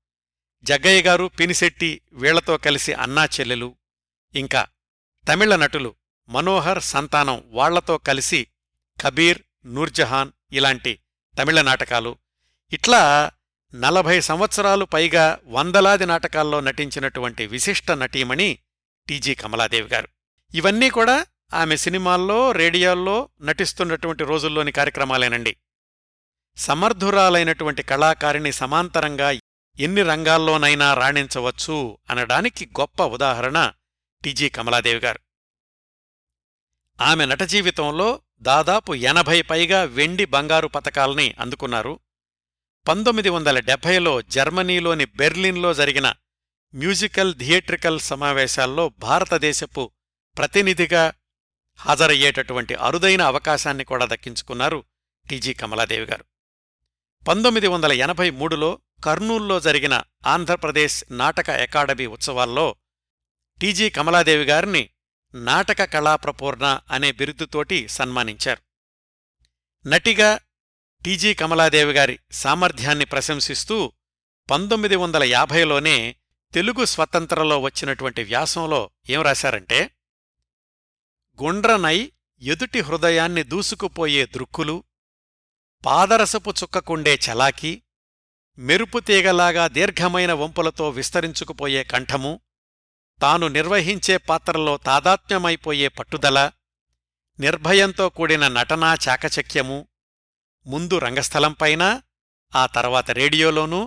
జగ్గయ్య 0.64 1.02
గారు 1.02 1.30
పినిశెట్టి 1.40 2.00
వీళ్ళతో 2.12 2.56
కలిసి 2.56 2.92
అన్నా 2.92 3.24
చెల్లెలు 3.24 3.76
ఇంకా 4.34 4.66
తమిళ 5.28 5.56
నటులు 5.56 5.94
మనోహర్ 6.28 6.82
సంతానం 6.82 7.44
వాళ్ళతో 7.46 7.98
కలిసి 7.98 8.46
కబీర్ 9.00 9.42
నూర్జహాన్ 9.66 10.30
ఇలాంటి 10.52 10.98
తమిళ 11.38 11.60
నాటకాలు. 11.60 12.16
ఇట్లా 12.72 13.30
నలభై 13.74 14.20
సంవత్సరాలు 14.20 14.84
పైగా 14.84 15.38
వందలాది 15.46 16.06
నాటకాల్లో 16.06 16.60
నటించినటువంటి 16.60 17.46
విశిష్ట 17.46 17.90
నటీమణి 17.90 18.58
టీజీ 19.08 19.34
కమలాదేవి 19.34 19.88
గారు. 19.88 20.08
ఇవన్నీ 20.54 20.90
కూడా 20.90 21.26
ఆమె 21.54 21.76
సినిమాల్లో 21.76 22.52
రేడియోల్లో 22.52 23.28
నటిస్తున్నటువంటి 23.42 24.24
రోజుల్లోని 24.24 24.72
కార్యక్రమాలేనండి. 24.72 25.56
సమర్థురాలైనటువంటి 26.56 27.82
కళాకారిణి 27.82 28.52
సమాంతరంగా 28.52 29.30
ఎన్ని 29.78 30.02
రంగాల్లోనైనా 30.02 30.94
రాణించవచ్చు 30.94 31.98
అనడానికి 32.10 32.66
గొప్ప 32.80 33.02
ఉదాహరణ 33.02 33.72
టీజీ 34.24 34.48
కమలాదేవి 34.48 35.00
గారు. 35.00 35.20
ఆమె 37.00 37.26
నట 37.26 37.42
జీవితంలో 37.42 38.22
దాదాపు 38.40 38.94
ఎనభై 38.94 39.42
పైగా 39.42 39.82
వెండి 39.82 40.24
బంగారు 40.24 40.68
పతకాల్ని 40.68 41.34
అందుకున్నారు. 41.40 42.00
పంతొమ్మిది 42.88 43.28
వందల 43.28 43.60
డెబ్భైలో 43.60 44.22
జర్మనీలోని 44.22 45.04
బెర్లిన్లో 45.04 45.74
జరిగిన 45.74 46.14
మ్యూజికల్ 46.74 47.34
థియేట్రికల్ 47.34 48.00
సమావేశాల్లో 48.00 48.88
భారతదేశపు 48.88 49.90
ప్రతినిధిగా 50.38 51.12
హాజరయ్యేటటువంటి 51.76 52.74
అరుదైన 52.74 53.22
అవకాశాన్ని 53.22 53.84
కూడా 53.84 54.06
దక్కించుకున్నారు 54.06 54.84
టీజీ 55.30 55.54
కమలాదేవి 55.54 56.06
గారు. 56.06 56.24
పంతొమ్మిది 57.28 57.66
వందల 57.66 57.92
ఎనభై 57.92 58.30
మూడులో 58.30 58.78
కర్నూల్లో 59.04 59.60
జరిగిన 59.60 60.02
ఆంధ్రప్రదేశ్ 60.26 61.04
నాటక 61.10 61.50
అకాడమీ 61.50 62.06
ఉత్సవాల్లో 62.06 62.76
టీజీ 63.60 63.90
కమలాదేవి 63.90 64.44
గారిని 64.44 64.90
నాటక 65.34 65.84
కళాప్రపూర్ణ 65.84 66.80
అనే 66.90 67.12
బిరుదుతోటి 67.12 67.88
సన్మానించారు. 67.88 68.62
నటిగా 69.88 70.38
టీజీ 71.04 71.34
కమలాదేవి 71.34 71.92
గారి 71.92 72.18
సామర్థ్యాన్ని 72.32 73.04
ప్రశంసిస్తూ 73.04 73.92
పంతొమ్మిది 74.50 74.96
వందల 74.96 75.22
యాభైలోనే 75.24 76.16
తెలుగు 76.52 76.84
స్వతంత్రలో 76.84 77.56
వచ్చినటువంటి 77.58 78.22
వ్యాసంలో 78.22 78.80
ఏం 79.08 79.20
రాశారంటే 79.22 79.78
గుండ్రనై 81.38 81.98
ఎదుటి 82.42 82.80
హృదయాన్ని 82.80 83.42
దూసుకుపోయే 83.42 84.26
దృక్కులు 84.26 84.76
పాదరసపు 85.84 86.50
చుక్కకుండే 86.50 87.14
చలాకి 87.26 87.72
మెరుపు 88.58 88.98
తీగలాగా 89.00 89.68
దీర్ఘమైన 89.68 90.32
వంపులతో 90.32 90.90
విస్తరించుకుపోయే 90.90 91.84
కంఠము 91.84 92.32
తాను 93.20 93.48
నిర్వహించే 93.48 94.16
పాత్రలో 94.28 94.76
తాదాత్మ్యమైపోయే 94.78 95.88
పట్టుదల 95.88 96.38
నిర్భయంతో 97.38 98.08
కూడిన 98.08 98.48
నటనా 98.48 98.96
చాకచక్యము 99.08 99.78
ముందు 100.66 100.98
రంగస్థలంపైన 100.98 101.84
ఆ 102.52 102.66
తర్వాత 102.66 103.10
రేడియోలోనూ 103.10 103.80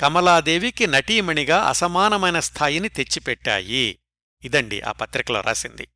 కమలాదేవికి 0.00 0.86
నటీమణిగా 0.86 1.62
అసమానమైన 1.62 2.40
స్థాయిని 2.40 2.88
తెచ్చిపెట్టాయి. 2.88 3.98
ఇదండి 4.44 4.80
ఆ 4.80 4.92
పత్రికలో 4.92 5.40
రాసింది. 5.40 5.88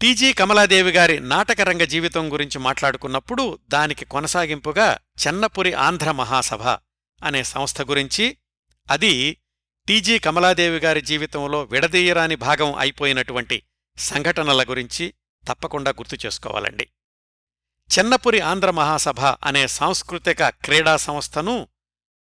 టీజీ 0.00 0.32
కమలాదేవి 0.32 0.90
గారి 0.90 1.20
నాటకరంగ 1.20 1.82
జీవితం 1.82 2.32
గురించి 2.32 2.58
మాట్లాడుకున్నప్పుడు 2.58 3.58
దానికి 3.68 4.04
కొనసాగింపుగా 4.04 4.98
చెన్నపురి 5.26 5.72
ఆంధ్ర 5.72 6.10
మహాసభ 6.10 6.62
అనే 7.24 7.42
సంస్థ 7.42 7.82
గురించి 7.82 8.38
అది 8.90 9.40
టీజీ 9.88 10.18
కమలాదేవి 10.18 10.78
గారి 10.78 11.00
జీవితంలో 11.00 11.62
విడదీయరాని 11.62 12.36
భాగం 12.36 12.74
అయిపోయినటువంటి 12.74 13.62
సంఘటనల 13.98 14.62
గురించి 14.62 15.14
తప్పకుండా 15.48 15.90
గుర్తు 15.90 16.26
చేసుకోవాలండి. 16.26 16.88
చెన్నపురి 17.98 18.40
ఆంధ్ర 18.40 18.70
మహాసభ 18.70 19.20
అనే 19.20 19.66
సాంస్కృతిక 19.66 20.48
క్రీడా 20.48 20.96
సంస్థను 20.96 21.68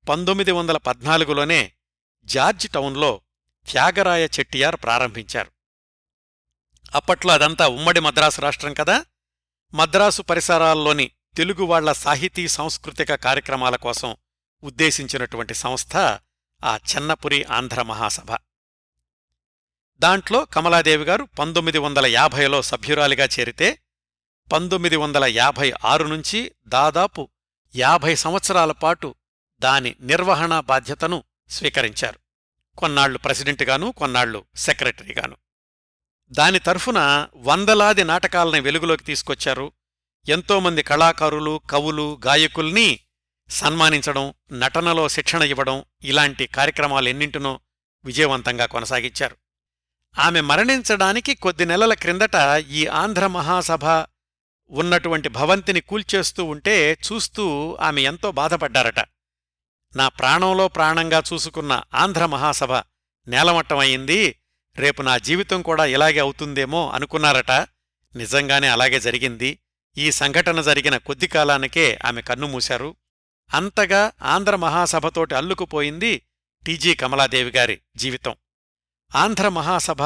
పంతొమ్మిది 0.10 0.51
వందల 0.51 0.78
పద్నాలుగులోనే 0.78 1.74
జార్జ్ 2.26 2.70
టౌన్లో 2.70 3.22
త్యాగరాయ 3.72 4.26
చెట్టియార్ 4.26 4.76
ప్రారంభించారు. 4.76 5.51
అప్పట్లో 6.95 7.34
అదంతా 7.34 7.68
ఉమ్మడి 7.68 7.99
మద్రాసు 7.99 8.41
రాష్ట్రం 8.41 8.74
కదా. 8.74 9.05
మద్రాసు 9.74 10.22
పరిసరాల్లోని 10.22 11.12
తెలుగువాళ్ళ 11.38 11.91
సాహితీ 11.91 12.47
సాంస్కృతిక 12.47 13.16
కార్యక్రమాల 13.16 13.76
కోసం 13.76 14.16
ఉద్దేశించినటువంటి 14.64 15.53
సంస్థ 15.53 15.97
ఆ 16.64 16.78
చెన్నపురి 16.78 17.43
ఆంధ్ర 17.43 17.82
మహాసభ. 17.82 18.38
దాంట్లో 19.99 20.45
కమలాదేవి 20.45 21.03
గారు 21.03 21.24
పంతొమ్మిది 21.24 21.78
వందల 21.78 22.05
యాభైలో 22.05 22.62
సభ్యురాలిగా 22.62 23.26
చేరితే 23.39 23.80
పంతొమ్మిది 24.53 24.95
వందల 24.95 25.26
యాభై 25.26 25.74
ఆరు 25.86 26.03
నుంచి 26.03 26.51
దాదాపు 26.68 27.30
యాభై 27.76 28.16
సంవత్సరాల 28.16 28.72
పాటు 28.72 29.16
దాని 29.62 29.95
నిర్వహణా 30.01 30.60
బాధ్యతను 30.60 31.24
స్వీకరించారు. 31.49 32.20
కొన్నాళ్ళు 32.78 33.18
ప్రెసిడెంట్గాను 33.18 33.91
కొన్నాళ్ళు 33.91 34.45
సెక్రటరీగాను. 34.55 35.36
దాని 36.32 36.60
తరఫున 36.60 37.28
వందలాది 37.36 38.03
నాటకాలని 38.03 38.60
వెలుగులోకి 38.60 39.03
తీసుకొచ్చారు. 39.03 39.72
ఎంతోమంది 40.30 40.84
కళాకారులు 40.84 41.62
కవులు 41.70 42.22
గాయకుల్ని 42.26 42.99
సన్మానించడం 43.49 44.34
నటనలో 44.51 45.10
శిక్షణ 45.10 45.41
ఇవ్వడం 45.41 45.84
ఇలాంటి 46.03 46.47
కార్యక్రమాలెన్నింటినో 46.47 47.60
విజయవంతంగా 48.05 48.66
కొనసాగించారు. 48.66 49.36
ఆమె 50.20 50.41
మరణించడానికి 50.41 51.36
కొద్ది 51.36 51.66
నెలల 51.66 51.93
క్రిందట 51.93 52.66
ఈ 52.70 52.88
ఆంధ్ర 52.88 53.28
మహాసభ 53.28 53.86
ఉన్నటువంటి 54.70 55.30
భవంతిని 55.30 55.82
కూల్చేస్తూ 55.82 56.43
ఉంటే 56.43 56.93
చూస్తూ 56.93 57.78
ఆమె 57.82 58.01
ఎంతో 58.01 58.32
బాధపడ్డారట. 58.32 58.99
నా 59.96 60.08
ప్రాణంలో 60.08 60.68
ప్రాణంగా 60.68 61.24
చూసుకున్న 61.34 61.84
ఆంధ్ర 61.94 62.26
మహాసభ 62.26 62.74
నేలమట్టమయ్యింది. 63.28 64.40
రేపు 64.76 65.02
నా 65.02 65.18
జీవితం 65.18 65.62
కూడా 65.62 65.86
ఇలాగే 65.86 66.20
అవుతుందేమో 66.20 66.90
అనుకున్నారట. 66.90 67.52
నిజంగానే 68.16 68.68
అలాగే 68.68 69.00
జరిగింది. 69.00 69.60
ఈ 69.98 70.12
సంఘటన 70.12 70.62
జరిగిన 70.62 70.98
కొద్ది 70.98 71.28
కాలానికే 71.28 72.00
ఆమె 72.06 72.22
కన్నుమూశారు 72.22 72.96
అంతగా 73.54 74.12
ఆంధ్ర 74.22 74.56
మహాసభతోటి 74.56 75.36
అల్లుకుపోయింది 75.36 76.26
టీజీ 76.66 76.96
కమలాదేవి 76.96 77.52
గారి 77.52 77.82
జీవితం. 77.96 78.36
ఆంధ్ర 79.16 79.50
మహాసభ 79.50 80.04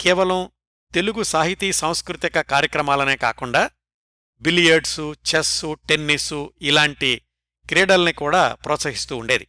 కేవలం 0.00 0.50
తెలుగు 0.94 1.22
సాహితీ 1.22 1.72
సాంస్కృతిక 1.72 2.40
కార్యక్రమాలనే 2.40 3.16
కాకుండా 3.16 3.70
బిలియర్డ్సు 4.40 5.14
చెస్సు 5.34 5.76
టెన్నిస్సు 5.88 6.52
ఇలాంటి 6.62 7.22
క్రీడల్ని 7.70 8.12
కూడా 8.12 8.54
ప్రోత్సహిస్తూ 8.54 9.16
ఉండేది. 9.16 9.48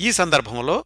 ఈ 0.00 0.12
సందర్భంలో 0.12 0.84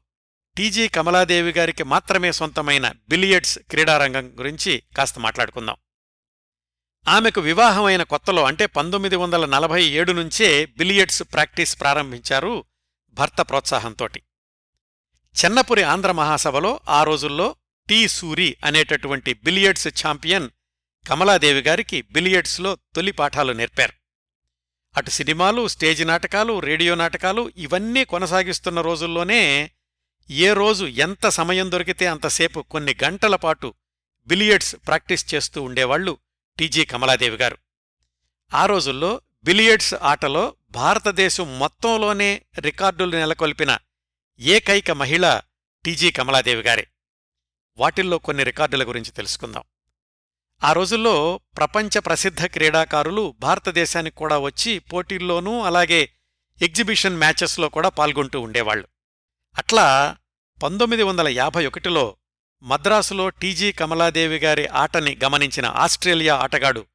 టీజీ 0.56 0.88
కమలాదేవి 0.88 1.50
గారికి 1.52 1.82
మాత్రమే 1.82 2.32
సొంతమైన 2.32 2.92
బిలియర్డ్స్ 3.08 3.58
క్రీడారంగం 3.58 4.38
గురించి 4.38 4.82
కాస్త 4.96 5.18
మాట్లాడుకుందాం. 5.18 5.76
ఆమెకు 7.08 7.40
వివాహమైన 7.40 8.02
కొత్తలో 8.02 8.44
అంటే 8.44 8.66
పంతొమ్మిది 8.66 9.16
వందల 9.16 9.44
నలభై 9.44 9.84
ఏడు 9.84 10.12
నుంచే 10.12 10.66
బిలియర్డ్స్ 10.66 11.22
ప్రాక్టీస్ 11.22 11.80
ప్రారంభించారు 11.80 12.64
భర్త 13.10 13.40
ప్రోత్సాహంతోటి. 13.40 14.22
చెన్నపురి 15.44 15.82
ఆంధ్ర 15.82 16.12
మహాసభలో 16.12 16.80
ఆ 16.88 17.02
రోజుల్లో 17.02 17.56
టీ 17.88 18.08
సూరి 18.08 18.56
అనేటటువంటి 18.64 19.34
బిలియర్డ్స్ 19.34 19.88
ఛాంపియన్ 19.88 20.50
కమలాదేవి 21.08 21.60
గారికి 21.60 22.02
బిలియర్డ్స్లో 22.02 22.78
తొలి 22.94 23.12
పాఠాలు 23.12 23.52
నేర్పారు. 23.52 23.92
అటు 24.98 25.10
సినిమాలు 25.10 25.68
స్టేజి 25.68 26.04
నాటకాలు 26.04 26.60
రేడియో 26.60 26.94
నాటకాలు 26.94 27.52
ఇవన్నీ 27.56 28.04
కొనసాగిస్తున్న 28.04 28.80
రోజుల్లోనే 28.80 29.70
ఏ 30.30 30.52
రోజు 30.52 30.84
ఎంత 30.84 31.28
సమయం 31.28 31.70
దొరికితే 31.70 32.06
అంతసేపు 32.06 32.60
కొన్ని 32.60 32.96
గంటల 33.04 33.36
పాటు 33.36 33.74
బిలియర్డ్స్ 34.26 34.76
ప్రాక్టీస్ 34.86 35.34
చేస్తూ 35.34 35.62
ఉండేవాళ్ళు 35.62 36.18
టీజీ 36.58 36.84
కమలాదేవి 36.84 37.36
గారు. 37.36 37.58
ఆ 38.54 38.66
రోజుల్లో 38.66 39.20
బిలియర్డ్స్ 39.44 39.94
ఆటలో 39.94 40.54
భారతదేశం 40.70 41.58
మొత్తంలోనే 41.58 42.42
రికార్డులు 42.58 43.16
నెలకొల్పిన 43.16 43.78
ఏకైక 44.40 44.90
మహిళ 44.90 45.40
టీజీ 45.84 46.10
కమలాదేవి 46.10 46.62
గారే. 46.62 46.86
వాటిల్లో 47.78 48.18
కొన్ని 48.18 48.44
రికార్డుల 48.44 48.88
గురించి 48.88 49.10
తెలుసుకుందాం. 49.10 49.62
ఆ 50.62 50.72
రోజుల్లో 50.72 51.40
ప్రపంచ 51.56 51.98
ప్రసిద్ధ 51.98 52.44
క్రీడాకారులు 52.44 53.34
భారతదేశానికి 53.40 54.16
కూడా 54.16 54.38
వచ్చి 54.38 54.78
పోటీల్లోనూ 54.78 55.60
అలాగే 55.60 56.12
ఎగ్జిబిషన్ 56.62 57.16
మ్యాచెస్లో 57.16 57.68
కూడా 57.68 57.88
పాల్గొంటూ 57.88 58.40
ఉండేవాళ్ళు 58.40 58.88
అట్లా 59.58 60.16
పంతొమ్మిది 60.62 61.02
వందల 61.02 61.28
యాభై 61.28 61.66
ఒకటిలో 61.66 62.16
మద్రాసులో 62.62 63.28
టీజీ 63.28 63.72
కమలాదేవి 63.72 64.38
గారి 64.38 64.66
ఆటని 64.66 65.18
గమనించిన 65.24 65.66
ఆస్ట్రేలియా 65.66 66.36
ఆటగాడు 66.36 66.86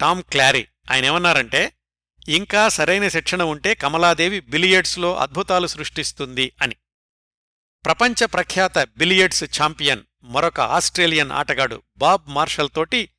టామ్ 0.00 0.22
క్లారీ. 0.22 0.66
ఆయనేమన్నారంటే 0.90 1.72
ఇంకా 2.28 2.68
సరైన 2.68 3.08
శిక్షణ 3.08 3.42
ఉంటే 3.42 3.74
కమలాదేవి 3.74 4.40
బిలియర్డ్స్లో 4.40 5.16
అద్భుతాలు 5.16 5.66
సృష్టిస్తుంది 5.66 6.52
అని. 6.62 6.76
ప్రపంచ 7.84 8.26
ప్రఖ్యాత 8.26 8.78
బిలియర్డ్స్ 8.78 9.44
ఛాంపియన్ 9.44 10.02
మరొక 10.24 10.60
ఆస్ట్రేలియన్ 10.60 11.32
ఆటగాడు 11.32 11.82
బాబ్ 11.96 12.22
మార్షల్ 12.28 12.68
తోటి 12.74 13.10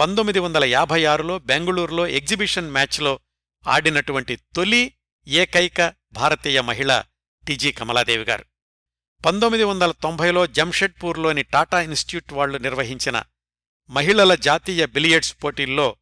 పంతొమ్మిది 0.00 0.38
వందల 0.38 0.64
యాభై 0.64 1.04
ఆరులో 1.04 1.38
బెంగుళూరులో 1.38 2.06
ఎగ్జిబిషన్ 2.06 2.70
మ్యాచ్లో 2.70 3.20
ఆడినటువంటి 3.66 4.36
తొలి 4.36 4.94
ఏకైక 5.28 5.94
భారతీయ 6.12 6.60
మహిళ 6.60 7.02
టీజీ 7.48 7.72
కమలాదేవి 7.72 8.24
గారు. 8.24 8.44
పంతొమ్మిది 9.26 9.64
వందల 9.64 9.90
తొంభైలో 9.90 10.46
జంషెడ్పూర్లోని 10.46 11.42
టాటా 11.42 11.80
ఇన్స్టిట్యూట్ 11.80 12.32
వాళ్ళు 12.32 12.58
నిర్వహించిన 12.58 13.22
మహిళల 13.90 14.34
జాతీయ 14.34 14.86
బిలియర్డ్స్ 14.86 15.44
పోటీల్లో 15.44 15.96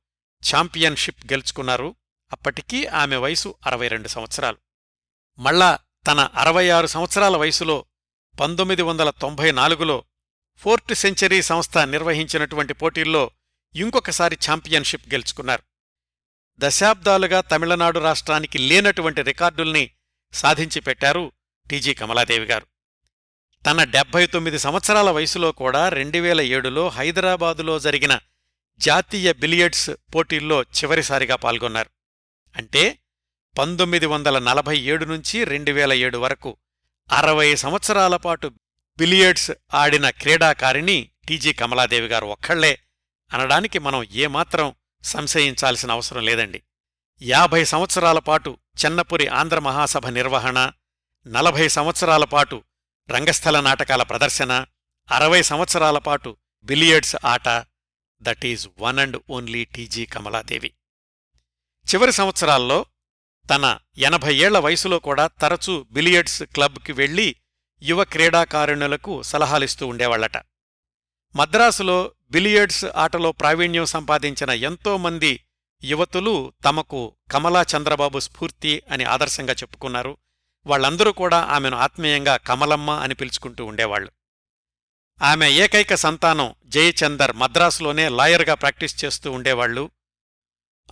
ఛాంపియన్షిప్ 0.53 1.32
గెలుచుకున్నారు. 1.32 1.95
అప్పటికీ 2.32 2.87
ఆమె 2.87 3.16
వయసు 3.16 3.55
అరవై 3.66 3.89
రెండు 3.89 4.09
సంవత్సరాలు. 4.09 4.57
మళ్ళా 5.39 5.78
తన 6.07 6.20
అరవై 6.20 6.68
ఆరు 6.68 6.87
సంవత్సరాల 6.87 7.37
వయసులో 7.37 7.85
పంతొమ్మిది 8.41 8.82
వందల 8.82 9.11
తొంభై 9.11 9.53
నాలుగులో 9.53 10.05
ఫోర్ట్ 10.59 10.94
సెంచరీ 10.94 11.42
సంస్థ 11.42 11.78
నిర్వహించినటువంటి 11.78 12.74
పోటీల్లో 12.74 13.30
ఇంకొకసారి 13.74 14.38
ఛాంపియన్షిప్ 14.50 15.09
గెలుచుకున్నారు. 15.09 15.62
దశాబ్దాలుగా 16.59 17.40
తమిళనాడు 17.40 17.98
రాష్ట్రానికి 17.98 18.59
లేనటువంటి 18.59 19.22
రికార్డుల్ని 19.22 19.90
సాధించి 20.32 20.80
పెట్టారు 20.80 21.32
టీజీ 21.70 21.94
కమలాదేవి 21.94 22.46
గారు. 22.46 22.66
తన 23.66 23.84
డెబ్బై 23.84 24.26
తొమ్మిది 24.26 24.59
సంవత్సరాల 24.59 25.11
వయసులో 25.11 25.52
కూడా 25.52 25.88
రెండువేల 25.88 26.40
ఏడులో 26.40 26.88
హైదరాబాదులో 26.88 27.78
జరిగిన 27.78 28.20
జాతీయ 28.78 29.32
బిలియర్డ్స్ 29.32 29.90
పోటీల్లో 30.14 30.62
చివరిసారిగా 30.62 31.36
పాల్గొన్నారు. 31.36 31.90
అంటే 32.57 32.98
పంతొమ్మిది 33.59 34.07
వందల 34.07 34.38
నలభై 34.38 34.78
ఏడు 34.78 35.05
నుంచి 35.05 35.44
రెండు 35.44 35.70
వేల 35.70 35.92
ఏడు 35.92 36.18
వరకు 36.18 36.57
అరవై 37.12 37.55
సంవత్సరాల 37.55 38.16
పాటు 38.16 38.52
బిలియర్డ్స్ 38.99 39.51
ఆడిన 39.74 40.11
క్రీడాకారిణి 40.11 41.11
టీజీ 41.28 41.53
కమలాదేవి 41.53 42.07
గారు 42.07 42.26
ఒక్కళ్ళే 42.26 42.78
అనడానికి 43.32 43.78
మనం 43.78 44.05
ఏమాత్రం 44.05 44.74
సంశయించాల్సిన 45.03 45.90
అవసరం 45.90 46.24
లేదండి. 46.24 46.62
యాభై 47.22 47.64
సంవత్సరాల 47.64 48.18
పాటు 48.18 48.59
చెన్నపురి 48.84 49.28
ఆంధ్ర 49.28 49.59
మహాసభ 49.59 50.07
నిర్వహణ 50.07 50.72
నలభై 51.26 51.68
సంవత్సరాల 51.68 52.24
పాటు 52.24 52.64
రంగస్థల 53.11 53.61
నాటకాల 53.61 54.03
ప్రదర్శన 54.03 54.66
అరవై 55.11 55.42
సంవత్సరాల 55.42 55.99
పాటు 55.99 56.36
బిలియర్డ్స్ 56.64 57.16
ఆట 57.24 57.49
that 58.22 58.47
is 58.47 58.68
one 58.78 58.99
and 58.99 59.22
only 59.30 59.64
TG 59.64 60.07
Kamaladevi. 60.07 60.74
చివరి 61.95 62.12
సంవత్సరాల్లో 62.12 62.86
తన 63.51 63.78
ఎనభై 63.99 64.34
ఏళ్ళ 64.34 64.59
వయసులో 64.59 64.99
కూడా 64.99 65.26
తరచూ 65.26 65.82
బిలియర్డ్స్ 65.82 66.42
క్లబ్కి 66.42 66.92
వెళ్ళి 66.92 67.36
యువ 67.83 68.05
క్రీడాకారుణులకు 68.05 69.22
సలహాలిస్తూ 69.22 69.87
ఉండేవాళ్ళట 69.87 70.37
మద్రాసులో 71.37 72.12
బిలియర్డ్స్ 72.31 72.85
ఆటలో 72.85 73.33
ప్రావీణ్యం 73.33 73.85
సంపాదించిన 73.85 74.51
ఎంతోమంది 74.51 75.45
యువతులు 75.85 76.53
తమకు 76.64 77.16
కమలా 77.31 77.64
చంద్రబాబు 77.77 78.18
స్ఫూర్తి 78.18 78.83
అని 78.91 79.05
ఆదర్శంగా 79.05 79.53
చెప్పుకున్నారు. 79.53 80.18
వాళ్ళందరూ 80.66 81.12
కూడా 81.12 81.39
ఆమెను 81.43 81.77
ఆత్మీయంగా 81.77 82.37
కమలమ్మ 82.37 82.91
అని 82.91 83.14
పిలుచుకుంటూ 83.14 83.64
ఉండేవాళ్ళు 83.64 84.12
ఆమె 85.22 85.51
ఏకైక 85.51 85.95
సంతానం 85.95 86.55
జయచందర్ 86.66 87.33
మద్రాసులోనే 87.33 88.09
లాయర్గా 88.09 88.55
ప్రాక్టీస్ 88.55 89.05
చేస్తూ 89.05 89.33
ఉండేవాళ్ళు 89.33 89.91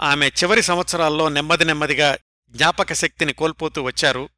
ఆమె 0.00 0.28
చివరి 0.28 0.62
సంవత్సరాల్లో 0.62 1.28
నెమ్మది 1.28 1.64
నెమ్మదిగా 1.64 2.18
జ్ఞాపక 2.50 2.92
శక్తిని 2.92 3.32
కోల్పోతూ 3.32 3.82
వచ్చారు. 3.82 4.28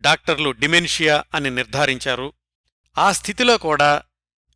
డాక్టర్లు 0.00 0.50
డిమెన్షియా 0.50 1.24
అని 1.34 1.50
నిర్ధారించారు. 1.50 2.32
ఆ 2.98 3.12
స్థితిలో 3.12 3.58
కూడా 3.58 4.02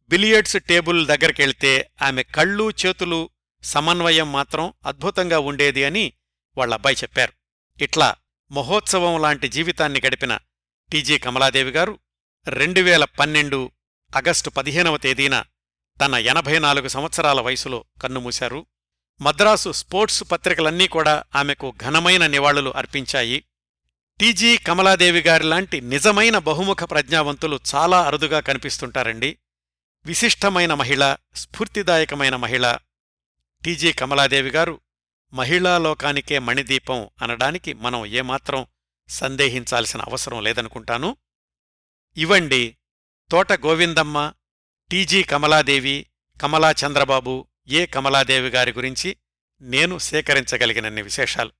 బిలియర్డ్స్ 0.08 0.56
టేబుల్ 0.68 1.06
దగ్గరికెళ్తే 1.06 1.90
ఆమె 2.02 2.22
కళ్ళు 2.22 2.70
చేతులు 2.86 3.30
సమన్వయం 3.62 4.32
మాత్రం 4.32 4.72
అద్భుతంగా 4.86 5.38
ఉండేది 5.38 5.84
అని 5.84 6.12
వాళ్ళబ్బాయి 6.58 6.96
చెప్పారు. 6.96 7.32
ఇట్లా 7.82 8.16
మహోత్సవం 8.50 9.22
లాంటి 9.22 9.48
జీవితాన్ని 9.48 10.02
గడిపిన 10.06 10.38
టీజీ 10.92 11.18
కమలాదేవి 11.18 11.70
గారు 11.70 11.98
రెండు 12.48 12.80
వేల 12.80 13.04
పన్నెండు 13.04 13.70
ఆగస్టు 14.16 14.50
పదిహేనవ 14.50 14.96
తేదీన 14.96 15.44
తన 16.00 16.14
ఎనభై 16.14 16.58
నాలుగు 16.58 16.88
సంవత్సరాల 16.88 17.40
వయసులో 17.40 17.84
కన్నుమూశారు. 18.02 18.66
మద్రాసు 19.20 19.72
స్పోర్ట్స్ 19.72 20.24
పత్రికలన్నీ 20.32 20.88
కూడా 20.88 21.24
ఆమెకు 21.36 21.74
ఘనమైన 21.82 22.26
నివాళులు 22.26 22.70
అర్పించాయి. 22.70 23.44
టీజీ 24.20 24.56
కమలాదేవి 24.56 25.20
గారి 25.20 25.44
లాంటి 25.44 25.80
నిజమైన 25.80 26.38
బహుముఖ 26.38 26.76
ప్రజ్ఞావంతులు 26.90 27.60
చాలా 27.74 28.02
అరుదుగా 28.02 28.40
కనిపిస్తుంటారండి. 28.40 29.38
విశిష్టమైన 30.06 30.74
మహిళ 30.74 31.16
స్ఫూర్తిదాయకమైన 31.34 32.36
మహిళ 32.36 32.76
టీజీ 33.64 33.92
కమలాదేవి 33.92 34.50
గారు 34.50 34.80
మహిళా 35.32 35.78
లోకానికే 35.78 36.38
మణిదీపం 36.38 37.10
అనడానికి 37.22 37.72
మనం 37.72 38.06
ఏమాత్రం 38.06 38.66
సందేహించాల్సిన 39.08 40.00
అవసరం 40.00 40.42
లేదనుకుంటాను. 40.42 41.16
ఇవండి 42.16 42.76
తోట 43.30 43.52
గోవిందమ్మ 43.52 44.32
టీజీ 44.90 45.22
కమలాదేవి 45.22 46.06
కమలా 46.42 46.70
చంద్రబాబు 46.70 47.46
ఏ 47.68 47.86
కమలాదేవి 47.86 48.48
గారి 48.48 48.72
గురించి 48.72 49.16
నేను 49.60 49.98
సేకరించగలిగినన్ని 49.98 51.02
విశేషాలు. 51.02 51.59